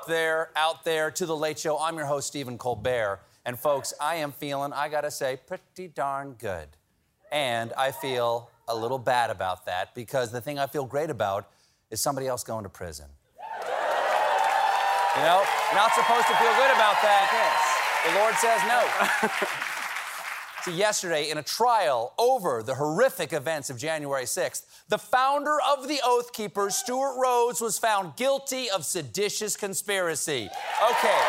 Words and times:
Up 0.00 0.06
there, 0.06 0.50
out 0.56 0.82
there 0.84 1.10
to 1.10 1.26
the 1.26 1.36
Late 1.36 1.58
Show. 1.58 1.78
I'm 1.78 1.96
your 1.96 2.06
host, 2.06 2.28
Stephen 2.28 2.56
Colbert. 2.56 3.20
And 3.44 3.58
folks, 3.58 3.92
I 4.00 4.14
am 4.16 4.32
feeling, 4.32 4.72
I 4.72 4.88
gotta 4.88 5.10
say, 5.10 5.38
pretty 5.46 5.88
darn 5.88 6.36
good. 6.38 6.68
And 7.30 7.74
I 7.76 7.90
feel 7.90 8.50
a 8.66 8.74
little 8.74 8.98
bad 8.98 9.28
about 9.28 9.66
that 9.66 9.94
because 9.94 10.32
the 10.32 10.40
thing 10.40 10.58
I 10.58 10.66
feel 10.68 10.86
great 10.86 11.10
about 11.10 11.50
is 11.90 12.00
somebody 12.00 12.26
else 12.28 12.44
going 12.44 12.62
to 12.62 12.70
prison. 12.70 13.06
You 15.16 15.22
know, 15.22 15.44
not 15.74 15.92
supposed 15.92 16.26
to 16.28 16.34
feel 16.36 16.54
good 16.56 16.72
about 16.72 16.96
that. 17.02 17.28
The 18.06 18.14
Lord 18.18 18.34
says 18.36 18.60
no. 18.64 19.60
See, 20.62 20.72
yesterday, 20.72 21.30
in 21.30 21.38
a 21.38 21.42
trial 21.42 22.12
over 22.18 22.62
the 22.62 22.74
horrific 22.74 23.32
events 23.32 23.70
of 23.70 23.78
January 23.78 24.24
6th, 24.24 24.64
the 24.88 24.98
founder 24.98 25.56
of 25.74 25.88
the 25.88 26.00
Oath 26.04 26.34
Keepers, 26.34 26.74
Stewart 26.74 27.16
Rhodes, 27.18 27.62
was 27.62 27.78
found 27.78 28.14
guilty 28.16 28.68
of 28.68 28.84
seditious 28.84 29.56
conspiracy. 29.56 30.50
Okay. 30.90 31.22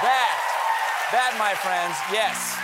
That, 0.00 0.30
that, 1.10 1.34
my 1.40 1.54
friends, 1.54 1.96
yes. 2.12 2.56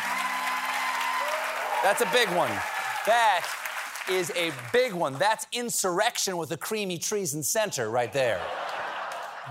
That's 1.83 2.01
a 2.01 2.11
big 2.13 2.29
one. 2.37 2.53
That 3.05 3.45
is 4.09 4.31
a 4.37 4.53
big 4.73 4.93
one. 4.93 5.15
That's 5.15 5.49
insurrection 5.51 6.37
with 6.37 6.53
a 6.53 6.57
creamy 6.57 6.99
treason 6.99 7.43
center 7.43 7.91
right 7.91 8.13
there. 8.13 8.41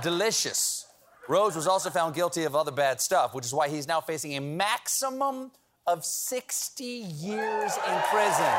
Delicious. 0.01 0.87
Rhodes 1.27 1.57
was 1.57 1.67
also 1.67 1.89
found 1.89 2.15
guilty 2.15 2.45
of 2.45 2.55
other 2.55 2.71
bad 2.71 3.01
stuff, 3.01 3.33
which 3.33 3.45
is 3.45 3.53
why 3.53 3.67
he's 3.67 3.87
now 3.87 3.99
facing 3.99 4.37
a 4.37 4.39
maximum 4.39 5.51
of 5.85 6.05
60 6.05 6.83
years 6.83 7.73
in 7.75 7.99
prison. 8.09 8.53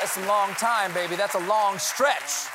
That's 0.00 0.16
a 0.16 0.26
long 0.26 0.54
time, 0.54 0.94
baby. 0.94 1.16
That's 1.16 1.34
a 1.34 1.46
long 1.46 1.78
stretch. 1.78 2.46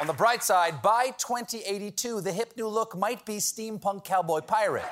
On 0.00 0.06
the 0.06 0.12
bright 0.12 0.42
side, 0.42 0.82
by 0.82 1.12
2082, 1.18 2.22
the 2.22 2.32
hip 2.32 2.54
new 2.56 2.66
look 2.66 2.96
might 2.96 3.24
be 3.24 3.36
steampunk 3.36 4.04
cowboy 4.04 4.40
pirate. 4.40 4.88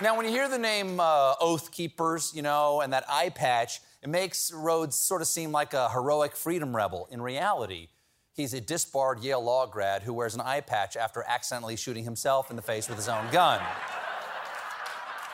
now, 0.00 0.16
when 0.16 0.26
you 0.26 0.32
hear 0.32 0.48
the 0.48 0.58
name 0.58 0.98
uh, 0.98 1.34
Oath 1.40 1.70
Keepers, 1.70 2.32
you 2.34 2.42
know, 2.42 2.80
and 2.80 2.92
that 2.92 3.04
eye 3.08 3.28
patch, 3.28 3.80
it 4.02 4.08
makes 4.08 4.50
Rhodes 4.52 4.96
sort 4.96 5.20
of 5.20 5.28
seem 5.28 5.52
like 5.52 5.74
a 5.74 5.90
heroic 5.90 6.34
freedom 6.34 6.74
rebel. 6.74 7.06
In 7.12 7.22
reality, 7.22 7.88
he's 8.32 8.54
a 8.54 8.60
disbarred 8.60 9.20
Yale 9.20 9.44
law 9.44 9.66
grad 9.66 10.02
who 10.02 10.14
wears 10.14 10.34
an 10.34 10.40
eye 10.40 10.62
patch 10.62 10.96
after 10.96 11.22
accidentally 11.28 11.76
shooting 11.76 12.02
himself 12.02 12.50
in 12.50 12.56
the 12.56 12.62
face 12.62 12.88
with 12.88 12.96
his 12.96 13.08
own 13.08 13.30
gun. 13.30 13.60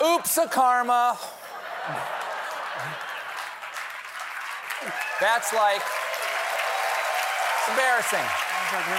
Oops, 0.04 0.36
a 0.36 0.47
karma. 0.47 1.19
That's 5.20 5.53
like, 5.53 5.82
it's 7.59 7.69
embarrassing. 7.70 8.25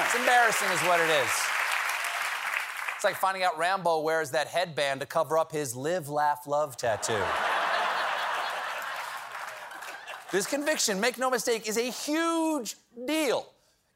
It's 0.05 0.15
embarrassing, 0.15 0.67
is 0.71 0.81
what 0.81 0.99
it 0.99 1.09
is. 1.09 1.29
It's 2.95 3.05
like 3.05 3.15
finding 3.15 3.43
out 3.43 3.57
Rambo 3.57 4.01
wears 4.01 4.31
that 4.31 4.47
headband 4.47 4.99
to 4.99 5.05
cover 5.05 5.37
up 5.37 5.53
his 5.53 5.73
live, 5.73 6.09
laugh, 6.09 6.45
love 6.45 6.75
tattoo. 6.75 7.23
this 10.33 10.45
conviction, 10.45 10.99
make 10.99 11.17
no 11.17 11.29
mistake, 11.29 11.69
is 11.69 11.77
a 11.77 11.89
huge 11.89 12.75
deal. 13.07 13.47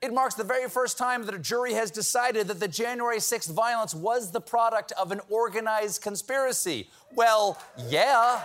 It 0.03 0.14
marks 0.14 0.36
the 0.36 0.44
very 0.44 0.68
first 0.68 0.97
time 0.97 1.25
that 1.28 1.34
a 1.34 1.40
jury 1.40 1.75
has 1.75 1.90
decided 1.90 2.50
that 2.50 2.59
the 2.59 2.68
January 2.68 3.19
6th 3.19 3.50
violence 3.53 3.96
was 3.96 4.31
the 4.31 4.41
product 4.41 4.91
of 5.00 5.14
an 5.14 5.22
organized 5.30 6.02
conspiracy. 6.02 6.90
Well, 7.16 7.58
yeah. 7.88 8.42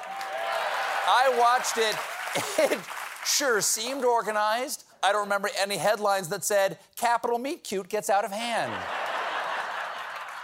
I 1.09 1.35
watched 1.37 1.79
it. 1.79 1.97
It 2.71 2.79
sure 3.27 3.61
seemed 3.61 4.05
organized. 4.05 4.85
I 5.03 5.11
don't 5.11 5.23
remember 5.23 5.51
any 5.59 5.79
headlines 5.79 6.29
that 6.29 6.45
said, 6.45 6.79
Capitol 6.95 7.39
Meet 7.39 7.65
Cute 7.65 7.89
gets 7.89 8.09
out 8.09 8.25
of 8.25 8.31
hand. 8.31 8.73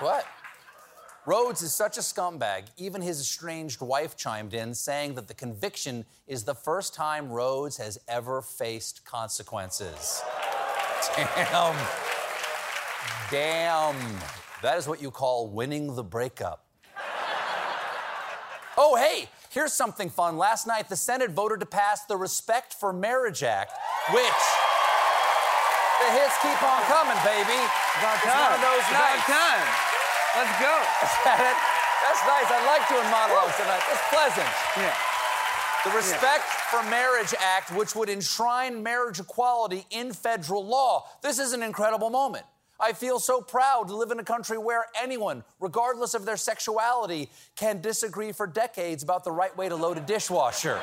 what? 0.01 0.27
Rhodes 1.27 1.63
is 1.63 1.73
such 1.73 1.97
a 1.97 2.01
scumbag, 2.01 2.65
even 2.77 3.01
his 3.01 3.21
estranged 3.21 3.81
wife 3.81 4.17
chimed 4.17 4.53
in, 4.53 4.75
saying 4.75 5.15
that 5.15 5.29
the 5.29 5.35
conviction 5.35 6.05
is 6.27 6.43
the 6.43 6.55
first 6.55 6.93
time 6.93 7.31
Rhodes 7.31 7.77
has 7.77 7.99
ever 8.09 8.43
faced 8.43 9.05
consequences. 9.05 10.23
Damn. 11.17 11.77
Damn. 13.31 13.97
That 14.63 14.79
is 14.79 14.87
what 14.89 15.03
you 15.03 15.11
call 15.11 15.49
winning 15.49 15.95
the 15.95 16.05
breakup. 16.05 16.65
Oh, 18.77 18.97
hey, 18.97 19.29
here's 19.51 19.73
something 19.73 20.11
fun. 20.11 20.37
Last 20.37 20.67
night, 20.67 20.89
the 20.89 20.97
Senate 20.97 21.31
voted 21.31 21.61
to 21.61 21.67
pass 21.67 22.05
the 22.07 22.17
Respect 22.17 22.75
for 22.75 22.93
Marriage 22.93 23.43
Act, 23.45 23.71
which 24.11 24.43
the 26.03 26.09
hits 26.11 26.35
keep 26.43 26.59
on 26.59 26.83
coming, 26.91 27.15
baby. 27.23 27.55
It's 27.55 28.27
time. 28.27 28.35
one 28.35 28.55
of 28.59 28.63
those 28.67 28.83
It's 28.83 28.99
nights. 28.99 29.31
time. 29.31 29.67
Let's 30.35 30.55
go. 30.59 30.75
Is 31.07 31.15
that 31.23 31.39
it? 31.39 31.59
That's 32.03 32.23
nice. 32.27 32.49
I 32.51 32.59
like 32.67 32.83
doing 32.91 33.07
monologues 33.15 33.55
tonight. 33.55 33.81
It's 33.95 34.03
pleasant. 34.11 34.51
Yeah. 34.77 34.91
The 35.85 35.91
Respect 35.91 36.45
for 36.71 36.83
Marriage 36.85 37.35
Act, 37.39 37.71
which 37.73 37.95
would 37.95 38.09
enshrine 38.09 38.83
marriage 38.83 39.21
equality 39.21 39.85
in 39.91 40.15
federal 40.15 40.65
law. 40.65 41.05
This 41.21 41.39
is 41.39 41.53
an 41.53 41.63
incredible 41.63 42.09
moment. 42.09 42.47
I 42.81 42.95
feel 42.95 43.19
so 43.21 43.43
proud 43.43 43.89
to 43.89 43.97
live 43.97 44.11
in 44.11 44.19
a 44.19 44.25
country 44.25 44.57
where 44.57 44.87
anyone, 44.99 45.45
regardless 45.61 46.15
of 46.15 46.25
their 46.25 46.39
sexuality, 46.39 47.29
can 47.55 47.83
disagree 47.83 48.33
for 48.33 48.47
decades 48.47 49.03
about 49.03 49.25
the 49.25 49.31
right 49.31 49.55
way 49.59 49.69
to 49.69 49.77
load 49.77 49.99
a 49.99 50.01
dishwasher. 50.01 50.81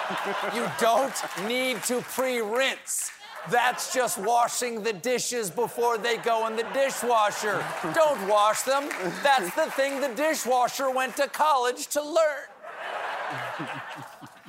you 0.54 0.70
don't 0.78 1.14
need 1.46 1.82
to 1.84 2.02
pre 2.02 2.42
rinse. 2.42 3.10
That's 3.50 3.92
just 3.92 4.18
washing 4.18 4.82
the 4.82 4.92
dishes 4.92 5.50
before 5.50 5.96
they 5.96 6.18
go 6.18 6.46
in 6.46 6.56
the 6.56 6.66
dishwasher. 6.74 7.64
Don't 7.94 8.28
wash 8.28 8.62
them. 8.62 8.88
That's 9.22 9.52
the 9.54 9.70
thing 9.72 10.00
the 10.00 10.14
dishwasher 10.14 10.90
went 10.90 11.16
to 11.16 11.26
college 11.28 11.86
to 11.88 12.02
learn. 12.02 13.72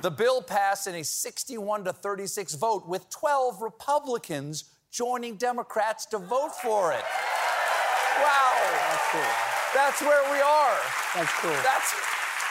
The 0.04 0.10
bill 0.10 0.42
passed 0.42 0.86
in 0.86 0.96
a 0.96 1.02
61 1.02 1.84
to 1.84 1.92
36 1.94 2.56
vote 2.56 2.86
with 2.86 3.08
12 3.08 3.62
Republicans 3.62 4.64
joining 4.90 5.36
Democrats 5.36 6.04
to 6.04 6.18
vote 6.18 6.52
for 6.60 6.92
it. 6.92 7.02
Wow. 8.20 8.52
That's 8.90 9.08
cool. 9.10 9.22
That's 9.74 10.02
where 10.02 10.30
we 10.30 10.42
are. 10.42 10.76
That's 11.14 11.32
cool. 11.40 11.56
That's 11.64 11.94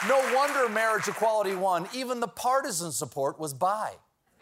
no 0.08 0.34
wonder 0.34 0.68
marriage 0.68 1.06
equality 1.06 1.54
won. 1.54 1.86
Even 1.94 2.18
the 2.18 2.26
partisan 2.26 2.90
support 2.90 3.38
was 3.38 3.54
by. 3.54 3.92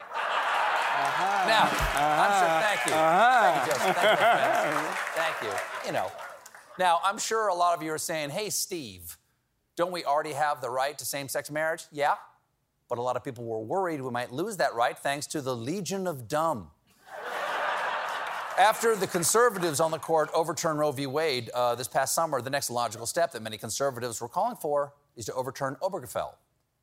Uh-huh. 0.00 1.46
Now, 1.46 1.64
I'm 1.64 2.32
sure. 2.40 2.48
Uh-huh. 2.48 2.62
Thank 2.62 2.86
you. 2.86 2.94
Uh-huh. 2.94 3.42
Thank 3.42 3.66
you, 3.66 3.72
Joseph. 3.72 3.96
Thank 4.00 4.72
you. 4.72 4.90
Thank 5.16 5.42
you. 5.42 5.86
You 5.86 5.92
know. 5.92 6.10
Now, 6.78 6.98
I'm 7.04 7.18
sure 7.18 7.48
a 7.48 7.54
lot 7.54 7.76
of 7.76 7.82
you 7.82 7.92
are 7.92 7.98
saying, 7.98 8.30
"Hey, 8.30 8.48
Steve, 8.48 9.18
don't 9.76 9.92
we 9.92 10.02
already 10.02 10.32
have 10.32 10.62
the 10.62 10.70
right 10.70 10.96
to 10.96 11.04
same-sex 11.04 11.50
marriage?" 11.50 11.84
Yeah, 11.92 12.14
but 12.92 12.98
a 12.98 13.00
lot 13.00 13.16
of 13.16 13.24
people 13.24 13.42
were 13.46 13.58
worried 13.58 14.02
we 14.02 14.10
might 14.10 14.30
lose 14.32 14.58
that 14.58 14.74
right 14.74 14.98
thanks 14.98 15.26
to 15.26 15.40
the 15.40 15.56
Legion 15.56 16.06
of 16.06 16.28
Dumb. 16.28 16.68
After 18.58 18.94
the 18.94 19.06
conservatives 19.06 19.80
on 19.80 19.90
the 19.90 19.98
court 19.98 20.28
overturned 20.34 20.78
Roe 20.78 20.92
v. 20.92 21.06
Wade 21.06 21.48
uh, 21.54 21.74
this 21.74 21.88
past 21.88 22.14
summer, 22.14 22.42
the 22.42 22.50
next 22.50 22.68
logical 22.68 23.06
step 23.06 23.32
that 23.32 23.40
many 23.40 23.56
conservatives 23.56 24.20
were 24.20 24.28
calling 24.28 24.56
for 24.56 24.92
is 25.16 25.24
to 25.24 25.32
overturn 25.32 25.78
Obergefell. 25.80 26.34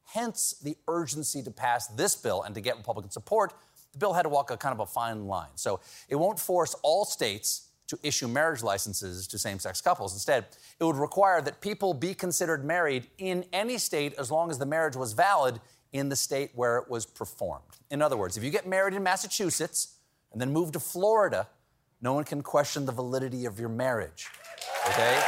Hence 0.03 0.55
the 0.63 0.75
urgency 0.87 1.43
to 1.43 1.51
pass 1.51 1.85
this 1.89 2.15
bill 2.15 2.41
and 2.41 2.55
to 2.55 2.61
get 2.61 2.75
Republican 2.77 3.11
support 3.11 3.53
The 3.91 3.99
bill 3.99 4.13
had 4.13 4.23
to 4.23 4.29
walk 4.29 4.49
a 4.49 4.57
kind 4.57 4.73
of 4.73 4.79
a 4.79 4.87
fine 4.87 5.27
line. 5.27 5.51
So 5.53 5.79
it 6.07 6.15
won't 6.15 6.39
force 6.39 6.75
all 6.81 7.05
states 7.05 7.67
to 7.85 7.99
issue 8.01 8.27
marriage 8.27 8.63
licenses 8.63 9.27
to 9.27 9.37
same 9.37 9.59
sex 9.59 9.79
couples. 9.79 10.13
Instead, 10.13 10.45
it 10.79 10.83
would 10.83 10.95
require 10.95 11.39
that 11.41 11.61
people 11.61 11.93
be 11.93 12.15
considered 12.15 12.65
married 12.65 13.05
in 13.19 13.45
any 13.53 13.77
state 13.77 14.15
as 14.17 14.31
long 14.31 14.49
as 14.49 14.57
the 14.57 14.65
marriage 14.65 14.95
was 14.95 15.13
valid 15.13 15.59
in 15.91 16.09
the 16.09 16.15
state 16.15 16.51
where 16.53 16.77
it 16.77 16.89
was 16.89 17.05
performed. 17.05 17.63
In 17.89 18.01
other 18.01 18.17
words, 18.17 18.37
if 18.37 18.43
you 18.43 18.49
get 18.49 18.67
married 18.67 18.93
in 18.93 19.03
Massachusetts 19.03 19.95
and 20.31 20.39
then 20.39 20.51
move 20.51 20.71
to 20.73 20.79
Florida, 20.79 21.47
no 22.01 22.13
one 22.13 22.23
can 22.23 22.41
question 22.41 22.85
the 22.85 22.91
validity 22.91 23.45
of 23.45 23.59
your 23.59 23.69
marriage. 23.69 24.27
Okay? 24.87 25.19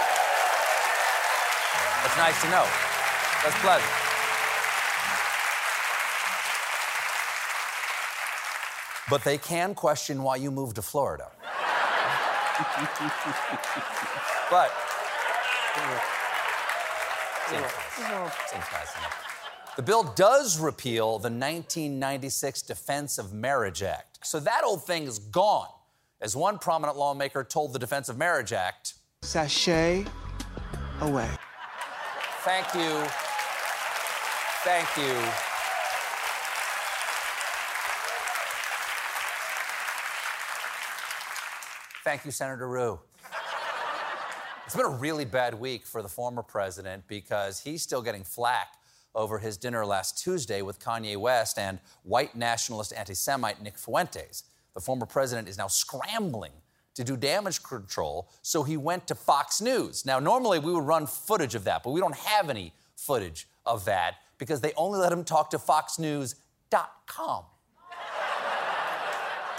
That's 2.04 2.18
nice 2.18 2.42
to 2.42 2.50
know. 2.50 2.66
That's 3.44 3.58
pleasant. 3.62 3.92
But 9.10 9.24
they 9.24 9.38
can 9.38 9.76
question 9.76 10.24
why 10.24 10.38
you 10.38 10.52
moved 10.52 10.78
to 10.78 10.82
Florida. 10.82 11.28
but 14.52 14.72
the 19.78 19.82
bill 19.82 20.04
does 20.16 20.60
repeal 20.60 21.12
the 21.18 21.30
1996 21.30 22.62
Defense 22.64 23.18
of 23.18 23.32
Marriage 23.32 23.84
Act. 23.84 24.20
So 24.26 24.40
that 24.42 24.64
old 24.66 24.86
thing 24.86 25.04
is 25.04 25.20
gone. 25.20 25.70
As 26.20 26.36
one 26.36 26.60
prominent 26.60 26.98
lawmaker 26.98 27.44
told 27.44 27.74
the 27.74 27.80
Defense 27.80 28.10
of 28.10 28.18
Marriage 28.18 28.54
Act, 28.54 28.96
sashay 29.22 30.06
away. 31.00 31.30
Thank 32.42 32.74
you. 32.76 33.04
Thank 34.64 34.98
you. 34.98 35.32
Thank 42.04 42.26
you, 42.26 42.32
Senator 42.32 42.68
Rue. 42.68 43.00
It's 44.66 44.76
been 44.76 44.86
a 44.86 44.90
really 44.90 45.26
bad 45.26 45.54
week 45.54 45.86
for 45.86 46.02
the 46.02 46.10
former 46.10 46.44
president 46.44 47.04
because 47.08 47.60
he's 47.60 47.82
still 47.82 48.02
getting 48.02 48.24
flack 48.24 48.76
over 49.14 49.40
his 49.40 49.58
dinner 49.58 49.86
last 49.86 50.22
Tuesday 50.22 50.62
with 50.62 50.80
Kanye 50.80 51.18
West 51.18 51.58
and 51.58 51.80
white 52.04 52.36
nationalist 52.36 52.94
anti 52.96 53.14
Semite 53.14 53.62
Nick 53.62 53.78
Fuentes. 53.78 54.44
The 54.74 54.82
former 54.82 55.06
president 55.06 55.48
is 55.48 55.58
now 55.58 55.68
scrambling 55.68 56.54
to 56.96 57.04
do 57.04 57.16
damage 57.16 57.64
control, 57.64 58.30
so 58.42 58.64
he 58.64 58.78
went 58.78 59.08
to 59.08 59.16
Fox 59.16 59.62
News. 59.62 60.06
Now, 60.06 60.20
normally 60.20 60.60
we 60.60 60.74
would 60.74 60.86
run 60.86 61.08
footage 61.08 61.56
of 61.56 61.64
that, 61.66 61.84
but 61.84 61.92
we 61.92 62.00
don't 62.00 62.16
have 62.16 62.50
any 62.50 62.74
footage 62.96 63.48
of 63.66 63.86
that 63.86 64.16
because 64.38 64.62
they 64.62 64.74
only 64.76 65.00
let 65.00 65.12
him 65.12 65.24
talk 65.24 65.50
to 65.52 65.58
FoxNews.com. 65.58 67.44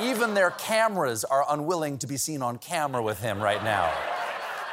Even 0.00 0.34
their 0.34 0.50
cameras 0.50 1.24
are 1.24 1.44
unwilling 1.50 1.98
to 1.98 2.06
be 2.06 2.16
seen 2.16 2.42
on 2.42 2.58
camera 2.58 3.02
with 3.02 3.20
him 3.20 3.40
right 3.40 3.62
now. 3.62 3.92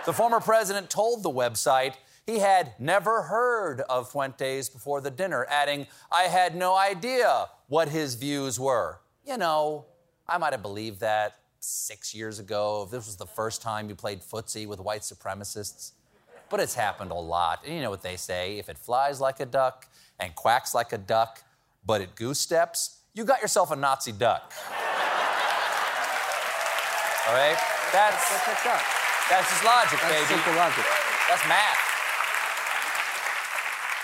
The 0.05 0.13
former 0.13 0.39
president 0.39 0.89
told 0.89 1.23
the 1.23 1.29
website 1.29 1.93
he 2.29 2.37
had 2.39 2.73
never 2.77 3.23
heard 3.23 3.81
of 3.81 4.11
Fuentes 4.11 4.69
before 4.69 5.01
the 5.01 5.09
dinner, 5.09 5.47
adding, 5.49 5.87
I 6.11 6.23
had 6.23 6.55
no 6.55 6.75
idea 6.75 7.47
what 7.67 7.89
his 7.89 8.13
views 8.13 8.59
were. 8.59 8.99
You 9.25 9.37
know, 9.37 9.85
I 10.27 10.37
might 10.37 10.53
have 10.53 10.61
believed 10.61 10.99
that 10.99 11.37
six 11.59 12.13
years 12.13 12.37
ago 12.37 12.83
if 12.85 12.91
this 12.91 13.07
was 13.07 13.15
the 13.15 13.25
first 13.25 13.63
time 13.63 13.89
you 13.89 13.95
played 13.95 14.21
footsie 14.21 14.67
with 14.67 14.79
white 14.79 15.01
supremacists. 15.01 15.93
But 16.51 16.59
it's 16.59 16.75
happened 16.75 17.09
a 17.11 17.15
lot. 17.15 17.63
And 17.65 17.75
you 17.75 17.81
know 17.81 17.89
what 17.89 18.03
they 18.03 18.15
say 18.15 18.59
if 18.59 18.69
it 18.69 18.77
flies 18.77 19.19
like 19.19 19.39
a 19.39 19.45
duck 19.45 19.87
and 20.19 20.35
quacks 20.35 20.75
like 20.75 20.93
a 20.93 20.97
duck, 20.99 21.43
but 21.83 21.99
it 22.01 22.15
goose 22.15 22.39
steps, 22.39 22.99
you 23.15 23.25
got 23.25 23.41
yourself 23.41 23.71
a 23.71 23.75
Nazi 23.75 24.11
duck. 24.11 24.53
All 27.27 27.33
right? 27.33 27.57
That's, 27.91 28.29
That's, 28.29 28.45
that's, 28.45 28.83
that's 29.29 29.49
just 29.49 29.63
logic, 29.65 29.99
that's 29.99 30.13
baby. 30.13 30.25
simple 30.27 30.53
logic. 30.53 30.85
That's 31.27 31.47
math. 31.47 31.88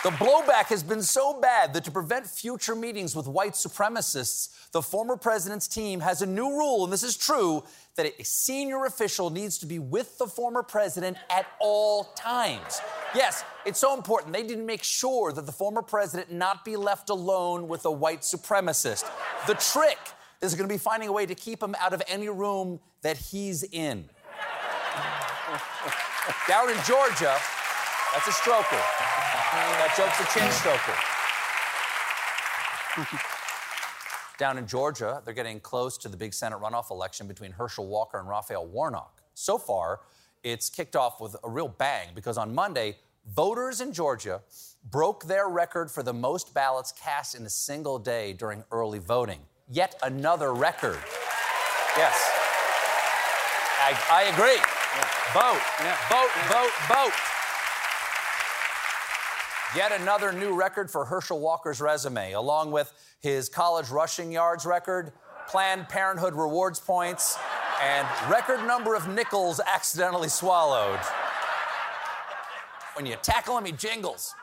The 0.06 0.12
blowback 0.12 0.66
has 0.66 0.84
been 0.84 1.02
so 1.02 1.42
bad 1.42 1.74
that 1.74 1.84
to 1.86 1.92
prevent 1.92 2.28
future 2.28 2.76
meetings 2.76 3.16
with 3.16 3.28
white 3.28 3.54
supremacists, 3.54 4.70
the 4.70 4.80
former 4.80 5.18
president's 5.18 5.68
team 5.68 6.00
has 6.00 6.22
a 6.22 6.28
new 6.28 6.52
rule, 6.52 6.84
and 6.84 6.94
this 6.94 7.02
is 7.02 7.18
true, 7.18 7.64
that 7.96 8.14
a 8.20 8.24
senior 8.24 8.86
official 8.86 9.32
needs 9.32 9.58
to 9.58 9.66
be 9.66 9.80
with 9.80 10.20
the 10.20 10.28
former 10.28 10.62
president 10.62 11.18
at 11.32 11.48
all 11.60 12.04
times. 12.16 12.82
Yes, 13.16 13.44
it's 13.66 13.80
so 13.80 13.96
important. 13.96 14.32
They 14.32 14.44
didn't 14.44 14.68
make 14.68 14.84
sure 14.84 15.32
that 15.32 15.48
the 15.48 15.52
former 15.52 15.82
president 15.82 16.32
not 16.32 16.64
be 16.64 16.76
left 16.76 17.10
alone 17.10 17.68
with 17.68 17.84
a 17.86 17.92
white 17.92 18.22
supremacist. 18.22 19.10
The 19.48 19.56
trick 19.56 19.98
is 20.40 20.54
going 20.54 20.70
to 20.70 20.72
be 20.72 20.78
finding 20.78 21.10
a 21.10 21.14
way 21.14 21.26
to 21.26 21.34
keep 21.34 21.64
him 21.64 21.74
out 21.80 21.94
of 21.94 22.04
any 22.08 22.30
room 22.30 22.80
that 23.02 23.18
he's 23.18 23.64
in. 23.64 24.08
Down 26.48 26.70
in 26.70 26.78
Georgia, 26.84 27.36
that's 28.14 28.28
a 28.28 28.32
stroker. 28.32 29.45
That 29.52 29.94
joke's 29.96 30.20
a 30.20 30.26
chin 30.34 30.50
stroker. 30.50 30.96
Down 34.38 34.58
in 34.58 34.68
Georgia, 34.68 35.22
they're 35.24 35.34
getting 35.34 35.60
close 35.60 35.98
to 36.00 36.10
the 36.10 36.18
big 36.18 36.34
Senate 36.34 36.60
runoff 36.60 36.92
election 36.92 37.28
between 37.28 37.52
Herschel 37.52 37.88
Walker 37.88 38.20
and 38.20 38.28
Raphael 38.28 38.66
Warnock. 38.66 39.22
So 39.34 39.58
far, 39.58 40.02
it's 40.44 40.70
kicked 40.70 40.96
off 40.96 41.22
with 41.22 41.36
a 41.44 41.50
real 41.50 41.68
bang 41.68 42.10
because 42.14 42.38
on 42.38 42.54
Monday, 42.54 42.98
voters 43.34 43.82
in 43.82 43.94
Georgia 43.94 44.42
broke 44.92 45.26
their 45.26 45.48
record 45.48 45.90
for 45.90 46.04
the 46.04 46.14
most 46.14 46.54
ballots 46.54 46.92
cast 46.92 47.36
in 47.36 47.46
a 47.46 47.50
single 47.50 47.98
day 47.98 48.34
during 48.34 48.64
early 48.72 49.00
voting. 49.00 49.40
Yet 49.70 49.96
another 50.04 50.54
record. 50.54 51.00
Yes. 51.98 52.32
I, 53.82 53.94
I 54.12 54.24
agree. 54.34 54.62
Vote. 55.34 55.62
Vote, 56.10 56.32
vote, 56.50 56.72
vote. 56.88 57.35
Yet 59.76 59.92
another 59.92 60.32
new 60.32 60.54
record 60.54 60.90
for 60.90 61.04
Herschel 61.04 61.42
Walker's 61.42 61.82
resume, 61.82 62.32
along 62.32 62.72
with 62.72 62.94
his 63.20 63.50
college 63.50 63.90
rushing 63.90 64.32
yards 64.32 64.66
record, 64.66 65.12
Planned 65.50 65.90
Parenthood 65.90 66.34
rewards 66.34 66.80
points, 66.80 67.38
and 67.84 68.08
record 68.32 68.66
number 68.66 68.96
of 68.96 69.10
nickels 69.10 69.60
accidentally 69.60 70.30
swallowed. 70.30 71.00
When 72.94 73.06
you 73.06 73.18
tackle 73.22 73.58
him, 73.58 73.66
he 73.66 73.74
jingles. 73.74 74.34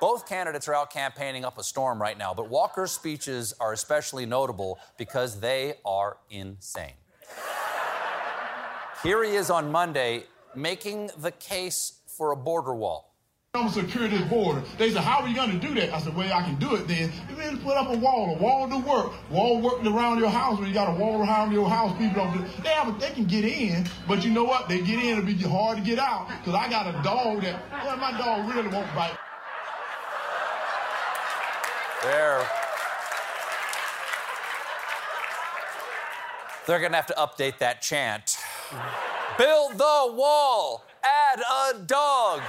Both 0.00 0.26
candidates 0.26 0.66
are 0.68 0.74
out 0.74 0.90
campaigning 0.90 1.44
up 1.44 1.58
a 1.58 1.62
storm 1.62 2.00
right 2.00 2.16
now, 2.16 2.32
but 2.32 2.48
Walker's 2.48 2.92
speeches 2.92 3.52
are 3.60 3.74
especially 3.74 4.24
notable 4.24 4.78
because 4.96 5.40
they 5.40 5.74
are 5.84 6.16
insane. 6.30 6.94
Here 9.02 9.22
he 9.22 9.32
is 9.32 9.50
on 9.50 9.70
Monday 9.70 10.24
making 10.54 11.10
the 11.18 11.32
case 11.32 12.00
for 12.06 12.32
a 12.32 12.36
border 12.36 12.74
wall. 12.74 13.12
I'm 13.56 13.68
gonna 13.68 13.86
secure 13.86 14.08
this 14.08 14.22
border. 14.22 14.62
They 14.78 14.90
said, 14.90 15.02
How 15.02 15.22
are 15.22 15.28
you 15.28 15.34
gonna 15.34 15.58
do 15.58 15.74
that? 15.74 15.92
I 15.92 15.98
said, 16.00 16.14
Well, 16.14 16.32
I 16.32 16.42
can 16.42 16.56
do 16.56 16.74
it 16.74 16.86
then. 16.86 17.12
You 17.28 17.36
mean 17.36 17.58
put 17.58 17.76
up 17.76 17.88
a 17.88 17.96
wall. 17.96 18.36
A 18.36 18.38
wall 18.38 18.68
do 18.68 18.78
work. 18.78 19.12
Wall 19.30 19.60
working 19.60 19.86
around 19.86 20.18
your 20.18 20.30
house 20.30 20.58
when 20.58 20.68
you 20.68 20.74
got 20.74 20.94
a 20.94 20.98
wall 20.98 21.20
around 21.20 21.52
your 21.52 21.68
house. 21.68 21.96
People 21.98 22.24
don't 22.24 22.32
do 22.36 22.62
they 22.62 22.68
have 22.70 22.88
a, 22.88 22.98
they 22.98 23.10
can 23.10 23.24
get 23.24 23.44
in, 23.44 23.86
but 24.06 24.24
you 24.24 24.30
know 24.30 24.44
what? 24.44 24.68
They 24.68 24.80
get 24.80 24.98
in, 24.98 25.18
it'll 25.18 25.24
be 25.24 25.34
hard 25.34 25.78
to 25.78 25.84
get 25.84 25.98
out. 25.98 26.28
Cause 26.44 26.54
I 26.54 26.68
got 26.68 26.86
a 26.86 27.02
dog 27.02 27.42
that 27.42 27.62
well, 27.84 27.96
my 27.96 28.16
dog 28.18 28.48
really 28.54 28.68
won't 28.68 28.94
bite. 28.94 29.16
There. 32.02 32.46
They're 36.66 36.80
going 36.80 36.90
to 36.92 36.96
have 36.96 37.06
to 37.06 37.14
update 37.14 37.58
that 37.58 37.80
chant. 37.80 38.26
Mm-hmm. 38.70 39.38
Build 39.38 39.72
the 39.78 40.14
wall, 40.16 40.84
add 41.04 41.40
a 41.40 41.78
dog. 41.78 42.40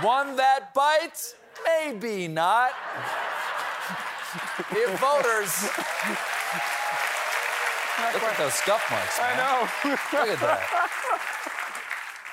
One 0.00 0.36
that 0.36 0.72
bites? 0.74 1.34
Maybe 1.64 2.26
not. 2.26 2.72
If 4.70 4.98
voters. 4.98 5.62
Look 8.14 8.22
at 8.22 8.38
those 8.38 8.54
scuff 8.54 8.90
marks. 8.90 9.18
I 9.20 9.36
know. 9.36 9.90
Look 9.90 10.28
at 10.28 10.40
that. 10.40 10.90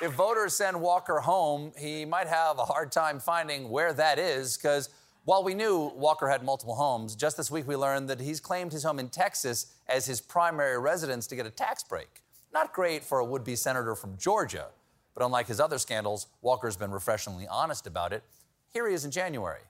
If 0.01 0.13
voters 0.13 0.53
send 0.53 0.79
Walker 0.79 1.19
home, 1.19 1.73
he 1.77 2.05
might 2.05 2.27
have 2.27 2.57
a 2.57 2.63
hard 2.63 2.91
time 2.91 3.19
finding 3.19 3.69
where 3.69 3.91
that 3.91 4.17
is 4.17 4.55
because 4.55 4.89
while 5.25 5.43
we 5.43 5.53
knew 5.53 5.91
Walker 5.95 6.29
had 6.29 6.41
multiple 6.43 6.75
homes, 6.75 7.15
just 7.15 7.35
this 7.35 7.51
week 7.51 7.67
we 7.67 7.75
learned 7.75 8.09
that 8.09 8.21
he's 8.21 8.39
claimed 8.39 8.71
his 8.71 8.83
home 8.83 8.97
in 8.97 9.09
Texas 9.09 9.73
as 9.89 10.05
his 10.05 10.21
primary 10.21 10.79
residence 10.79 11.27
to 11.27 11.35
get 11.35 11.45
a 11.45 11.51
tax 11.51 11.83
break. 11.83 12.23
Not 12.53 12.71
great 12.71 13.03
for 13.03 13.19
a 13.19 13.25
would 13.25 13.43
be 13.43 13.57
senator 13.57 13.93
from 13.93 14.17
Georgia, 14.17 14.67
but 15.13 15.23
unlike 15.23 15.47
his 15.47 15.59
other 15.59 15.77
scandals, 15.77 16.27
Walker's 16.41 16.77
been 16.77 16.91
refreshingly 16.91 17.47
honest 17.47 17.87
about 17.87 18.13
it. 18.13 18.23
Here 18.71 18.87
he 18.87 18.93
is 18.93 19.05
in 19.05 19.11
January. 19.11 19.61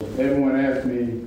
Everyone 0.00 0.56
asked 0.56 0.86
me 0.86 1.26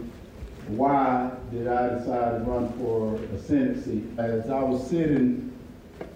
why 0.70 1.32
did 1.52 1.68
I 1.68 1.98
decide 1.98 2.32
to 2.32 2.44
run 2.46 2.72
for 2.74 3.16
a 3.36 3.42
Senate 3.42 3.84
seat. 3.84 4.04
As 4.20 4.50
I 4.52 4.62
was 4.62 4.88
sitting 4.88 5.52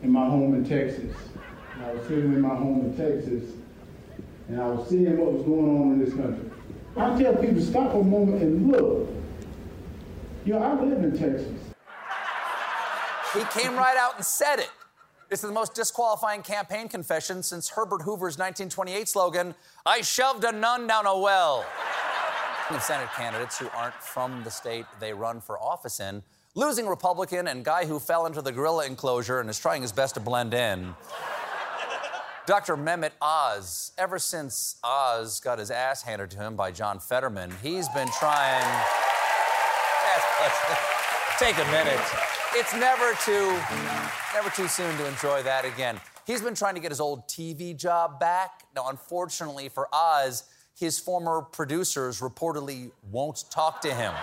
in 0.04 0.12
my 0.12 0.26
home 0.26 0.54
in 0.54 0.64
Texas, 0.64 1.16
I 1.84 1.92
was 1.92 2.08
sitting 2.08 2.34
in 2.34 2.42
my 2.42 2.56
home 2.56 2.82
in 2.82 2.96
Texas, 2.96 3.56
and 4.48 4.62
I 4.62 4.68
was 4.68 4.88
seeing 4.88 5.18
what 5.18 5.34
was 5.34 5.44
going 5.44 5.82
on 5.82 5.94
in 5.94 6.06
this 6.06 6.14
country. 6.14 6.52
I 6.96 7.20
tell 7.20 7.36
people 7.36 7.62
stop 7.62 7.92
for 7.92 8.02
a 8.02 8.04
moment 8.04 8.44
and 8.44 8.72
look 8.72 9.10
You 10.46 10.54
know, 10.54 10.60
I 10.60 10.80
live 10.80 11.04
in 11.04 11.18
Texas. 11.18 11.60
He 13.34 13.60
came 13.60 13.76
right 13.76 13.98
out 13.98 14.18
and 14.18 14.24
said 14.26 14.60
it. 14.60 14.70
This 15.34 15.44
is 15.44 15.50
the 15.50 15.56
most 15.56 15.74
disqualifying 15.74 16.44
campaign 16.44 16.88
confession 16.88 17.42
since 17.42 17.68
Herbert 17.68 18.04
Hoover's 18.04 18.38
1928 18.38 19.10
slogan, 19.10 19.56
I 19.84 20.02
shoved 20.02 20.44
a 20.44 20.52
nun 20.52 20.86
down 20.86 21.08
a 21.08 21.18
well. 21.18 21.66
Senate 22.80 23.10
candidates 23.16 23.58
who 23.58 23.68
aren't 23.76 23.96
from 23.96 24.44
the 24.44 24.52
state 24.52 24.86
they 25.00 25.12
run 25.12 25.42
for 25.42 25.58
office 25.58 26.00
in, 26.00 26.22
losing 26.54 26.86
Republican 26.86 27.48
and 27.48 27.66
guy 27.66 27.86
who 27.86 27.98
fell 27.98 28.28
into 28.28 28.44
the 28.44 28.52
gorilla 28.52 28.86
enclosure 28.86 29.40
and 29.40 29.50
is 29.50 29.58
trying 29.58 29.82
his 29.82 29.92
best 29.92 30.14
to 30.14 30.20
blend 30.20 30.54
in. 30.54 30.94
Dr. 32.46 32.78
Mehmet 32.78 33.14
Oz, 33.20 33.92
ever 33.98 34.20
since 34.20 34.76
Oz 34.84 35.40
got 35.40 35.58
his 35.58 35.72
ass 35.72 36.04
handed 36.04 36.30
to 36.30 36.38
him 36.38 36.56
by 36.56 36.70
John 36.70 37.00
Fetterman, 37.00 37.52
he's 37.64 37.90
been 37.90 38.10
trying. 38.20 38.62
Take 41.40 41.58
a 41.58 41.66
minute. 41.72 42.43
It's 42.56 42.74
never 42.76 43.14
too, 43.26 43.60
never 44.36 44.52
too 44.56 44.68
soon 44.68 44.96
to 44.98 45.08
enjoy 45.08 45.42
that 45.42 45.66
again. 45.66 46.00
He's 46.28 46.40
been 46.40 46.54
trying 46.54 46.76
to 46.76 46.80
get 46.80 46.92
his 46.92 47.00
old 47.00 47.28
TV 47.28 47.76
job 47.76 48.20
back. 48.20 48.62
Now, 48.76 48.90
unfortunately 48.90 49.70
for 49.70 49.88
Oz, 49.92 50.44
his 50.78 51.00
former 51.00 51.42
producers 51.42 52.22
reportedly 52.22 52.92
won't 53.12 53.46
talk 53.50 53.82
to 53.82 53.94
him. 53.94 54.14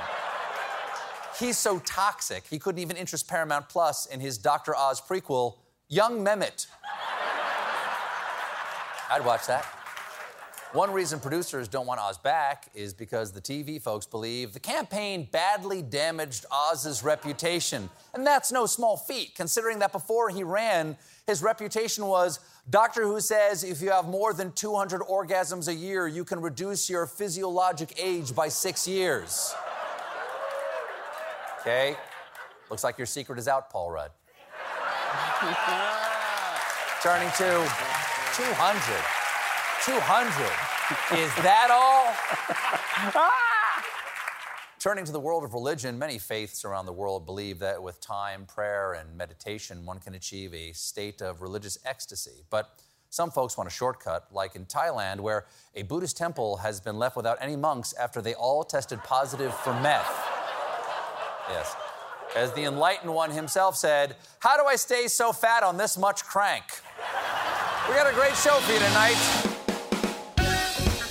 He's 1.41 1.59
so 1.59 1.81
toxic, 1.81 2.47
he 2.47 2.61
couldn't 2.61 2.81
even 2.81 2.97
interest 2.97 3.29
Paramount 3.29 3.69
Plus 3.69 4.07
in 4.07 4.21
his 4.21 4.39
Dr. 4.39 4.77
Oz 4.77 5.01
prequel, 5.01 5.57
Young 5.89 6.25
Mehmet. 6.25 6.69
I'd 9.11 9.25
watch 9.25 9.49
that. 9.49 9.80
One 10.73 10.93
reason 10.93 11.19
producers 11.19 11.67
don't 11.67 11.87
want 11.87 11.99
Oz 11.99 12.17
back 12.17 12.71
is 12.77 12.95
because 12.95 13.33
the 13.33 13.41
TV 13.41 13.83
folks 13.83 14.07
believe 14.07 14.53
the 14.53 14.61
campaign 14.61 15.27
badly 15.33 15.83
damaged 15.83 16.47
Oz's 16.53 17.03
reputation. 17.03 17.91
And 18.15 18.25
that's 18.25 18.53
no 18.53 18.67
small 18.67 18.97
feat, 18.97 19.35
considering 19.35 19.81
that 19.81 19.91
before 19.91 20.31
he 20.31 20.45
ran, 20.45 20.97
his 21.27 21.43
reputation 21.43 22.07
was 22.07 22.39
Doctor 22.69 23.03
Who 23.03 23.19
says 23.19 23.65
if 23.65 23.83
you 23.83 23.91
have 23.91 24.07
more 24.07 24.33
than 24.33 24.53
200 24.53 25.01
orgasms 25.01 25.67
a 25.67 25.75
year, 25.75 26.07
you 26.07 26.25
can 26.25 26.41
reduce 26.41 26.89
your 26.89 27.05
physiologic 27.05 27.93
age 28.01 28.33
by 28.33 28.47
six 28.47 28.87
years. 28.87 29.53
Okay? 31.63 31.97
Looks 32.71 32.85
like 32.85 32.97
your 32.97 33.09
secret 33.09 33.41
is 33.41 33.49
out, 33.49 33.71
Paul 33.71 33.91
Rudd. 33.91 34.13
Turning 37.03 37.31
to 37.31 37.69
200. 38.37 39.20
200. 39.85 40.29
Is 41.19 41.35
that 41.43 41.71
all? 41.71 42.13
Turning 44.79 45.05
to 45.05 45.13
the 45.13 45.21
world 45.21 45.45
of 45.45 45.55
religion, 45.55 45.99
many 45.99 46.19
faiths 46.19 46.65
around 46.65 46.87
the 46.87 46.93
world 46.93 47.25
believe 47.25 47.59
that 47.59 47.83
with 47.83 48.01
time, 48.01 48.47
prayer, 48.47 48.93
and 48.93 49.17
meditation, 49.17 49.85
one 49.87 49.99
can 49.99 50.15
achieve 50.15 50.53
a 50.55 50.73
state 50.73 51.23
of 51.23 51.43
religious 51.43 51.79
ecstasy. 51.85 52.45
But 52.51 52.79
some 53.09 53.31
folks 53.31 53.57
want 53.57 53.69
a 53.69 53.71
shortcut, 53.71 54.27
like 54.33 54.55
in 54.55 54.67
Thailand, 54.67 55.21
where 55.21 55.47
a 55.75 55.83
Buddhist 55.83 56.17
temple 56.17 56.59
has 56.59 56.81
been 56.81 56.99
left 56.99 57.17
without 57.17 57.39
any 57.41 57.57
monks 57.57 57.93
after 57.95 58.23
they 58.23 58.35
all 58.35 58.65
tested 58.65 59.03
positive 59.03 59.55
for 59.55 59.73
meth. 59.81 60.09
Yes. 61.49 61.75
As 62.37 62.53
the 62.53 62.65
enlightened 62.65 63.13
one 63.13 63.31
himself 63.31 63.77
said, 63.77 64.17
How 64.39 64.57
do 64.57 64.67
I 64.67 64.77
stay 64.77 65.09
so 65.09 65.33
fat 65.33 65.63
on 65.63 65.77
this 65.77 65.99
much 65.99 66.25
crank? 66.25 66.65
We 67.89 67.95
got 67.95 68.09
a 68.09 68.15
great 68.15 68.37
show 68.37 68.55
for 68.61 68.73
you 68.73 68.79
tonight. 68.79 69.50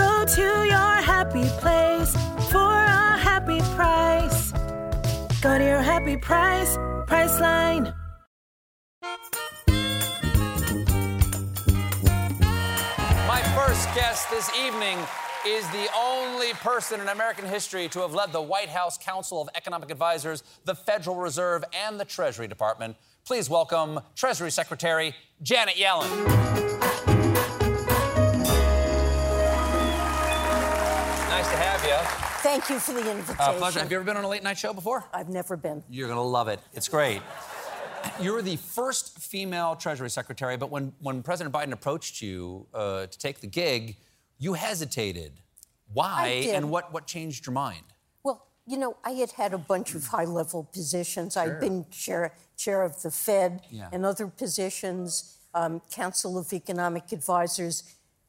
Go 0.00 0.24
to 0.24 0.64
your 0.64 0.94
happy 1.12 1.44
place 1.60 2.12
for 2.50 2.72
a 2.72 3.18
happy 3.18 3.60
price. 3.76 4.50
Go 5.42 5.58
to 5.58 5.64
your 5.64 5.82
happy 5.82 6.16
price, 6.16 6.78
Priceline. 7.06 7.94
My 13.28 13.42
first 13.54 13.94
guest 13.94 14.30
this 14.30 14.50
evening 14.58 14.96
is 15.46 15.68
the 15.68 15.86
only 15.94 16.54
person 16.54 17.02
in 17.02 17.08
American 17.08 17.44
history 17.44 17.86
to 17.88 17.98
have 18.00 18.14
led 18.14 18.32
the 18.32 18.40
White 18.40 18.70
House 18.70 18.96
Council 18.96 19.42
of 19.42 19.50
Economic 19.54 19.90
Advisors, 19.90 20.42
the 20.64 20.74
Federal 20.74 21.16
Reserve, 21.16 21.62
and 21.84 22.00
the 22.00 22.06
Treasury 22.06 22.48
Department. 22.48 22.96
Please 23.26 23.50
welcome 23.50 24.00
Treasury 24.16 24.50
Secretary 24.50 25.14
Janet 25.42 25.74
Yellen. 25.74 27.19
Thank 32.50 32.68
you 32.68 32.80
for 32.80 32.92
the 32.94 33.08
invitation. 33.08 33.36
Uh, 33.38 33.52
pleasure. 33.52 33.78
Have 33.78 33.92
you 33.92 33.96
ever 33.96 34.04
been 34.04 34.16
on 34.16 34.24
a 34.24 34.28
late 34.28 34.42
night 34.42 34.58
show 34.58 34.72
before? 34.72 35.04
I've 35.14 35.28
never 35.28 35.56
been. 35.56 35.84
You're 35.88 36.08
going 36.08 36.16
to 36.16 36.22
love 36.22 36.48
it. 36.48 36.58
It's 36.72 36.88
great. 36.88 37.22
You're 38.20 38.42
the 38.42 38.56
first 38.56 39.20
female 39.20 39.76
Treasury 39.76 40.10
Secretary, 40.10 40.56
but 40.56 40.68
when, 40.68 40.92
when 41.00 41.22
President 41.22 41.54
Biden 41.54 41.70
approached 41.70 42.20
you 42.20 42.66
uh, 42.74 43.06
to 43.06 43.18
take 43.20 43.40
the 43.40 43.46
gig, 43.46 43.94
you 44.38 44.54
hesitated. 44.54 45.34
Why? 45.92 46.50
And 46.52 46.70
what, 46.72 46.92
what 46.92 47.06
changed 47.06 47.46
your 47.46 47.52
mind? 47.52 47.84
Well, 48.24 48.44
you 48.66 48.78
know, 48.78 48.96
I 49.04 49.10
had 49.10 49.30
had 49.30 49.54
a 49.54 49.58
bunch 49.58 49.94
of 49.94 50.08
high 50.08 50.24
level 50.24 50.64
positions. 50.72 51.36
I'd 51.36 51.60
been 51.60 51.86
chair, 51.92 52.34
chair 52.56 52.82
of 52.82 53.00
the 53.02 53.12
Fed 53.12 53.62
Yeah. 53.70 53.90
and 53.92 54.04
other 54.04 54.26
positions, 54.26 55.36
um, 55.54 55.82
Council 55.92 56.36
of 56.36 56.52
Economic 56.52 57.12
Advisors. 57.12 57.84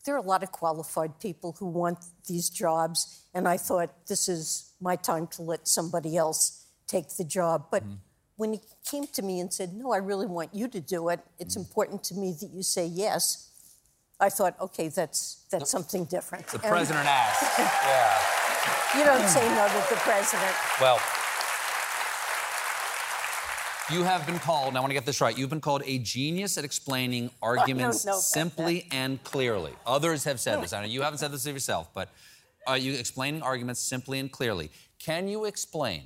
There 0.06 0.16
are 0.16 0.18
a 0.20 0.22
lot 0.34 0.44
of 0.44 0.52
qualified 0.52 1.20
people 1.20 1.56
who 1.60 1.68
want 1.68 2.00
these 2.28 2.50
jobs, 2.50 3.24
and 3.34 3.48
I 3.48 3.58
thought 3.58 3.90
this 4.08 4.28
is 4.28 4.72
my 4.82 4.96
time 4.96 5.28
to 5.36 5.42
let 5.44 5.68
somebody 5.68 6.18
else 6.18 6.66
take 6.88 7.10
the 7.18 7.24
job. 7.24 7.66
But 7.72 7.84
Mm-hmm. 7.84 7.96
when 8.38 8.54
he 8.54 8.60
came 8.90 9.06
to 9.18 9.22
me 9.22 9.40
and 9.40 9.54
said, 9.54 9.74
No, 9.74 9.92
I 9.94 9.98
really 9.98 10.26
want 10.26 10.54
you 10.56 10.68
to 10.70 10.80
do 10.80 11.10
it, 11.10 11.20
it's 11.40 11.56
Mm-hmm. 11.56 11.62
important 11.70 12.04
to 12.06 12.16
me 12.16 12.36
that 12.42 12.50
you 12.52 12.64
say 12.64 12.86
yes. 12.86 13.48
I 14.20 14.30
thought, 14.30 14.56
okay, 14.62 14.88
that's 14.90 15.46
that's 15.52 15.70
something 15.72 16.06
different. 16.06 16.46
The 16.48 16.60
And 16.62 16.72
president 16.76 17.08
asked. 17.08 17.60
yeah. 17.60 18.18
You 18.98 19.04
don't 19.06 19.28
say 19.28 19.48
no 19.56 19.66
to 19.68 19.82
the 19.90 20.00
president. 20.10 20.54
Well, 20.80 21.00
you 23.92 24.04
have 24.04 24.26
been 24.26 24.40
called, 24.40 24.70
and 24.70 24.78
I 24.78 24.80
want 24.80 24.92
to 24.92 24.94
get 24.94 25.06
this 25.06 25.20
right, 25.20 25.38
you've 25.38 25.50
been 25.50 25.60
called 25.60 25.84
a 25.86 25.98
genius 26.00 26.58
at 26.58 26.64
explaining 26.64 27.30
arguments 27.42 28.06
know 28.06 28.14
about 28.14 28.22
simply 28.22 28.88
and 28.92 29.22
clearly. 29.24 29.74
Others 29.86 30.24
have 30.24 30.40
said 30.40 30.64
this. 30.64 30.72
I 30.72 30.80
know 30.82 30.88
you 30.88 31.02
haven't 31.02 31.20
said 31.20 31.32
this 31.32 31.46
of 31.46 31.54
yourself, 31.54 31.94
but 31.94 32.10
are 32.68 32.78
you 32.78 32.94
explaining 32.94 33.42
arguments 33.42 33.82
simply 33.82 34.20
and 34.20 34.32
clearly? 34.32 34.72
Can 34.98 35.28
you 35.28 35.44
explain 35.46 36.04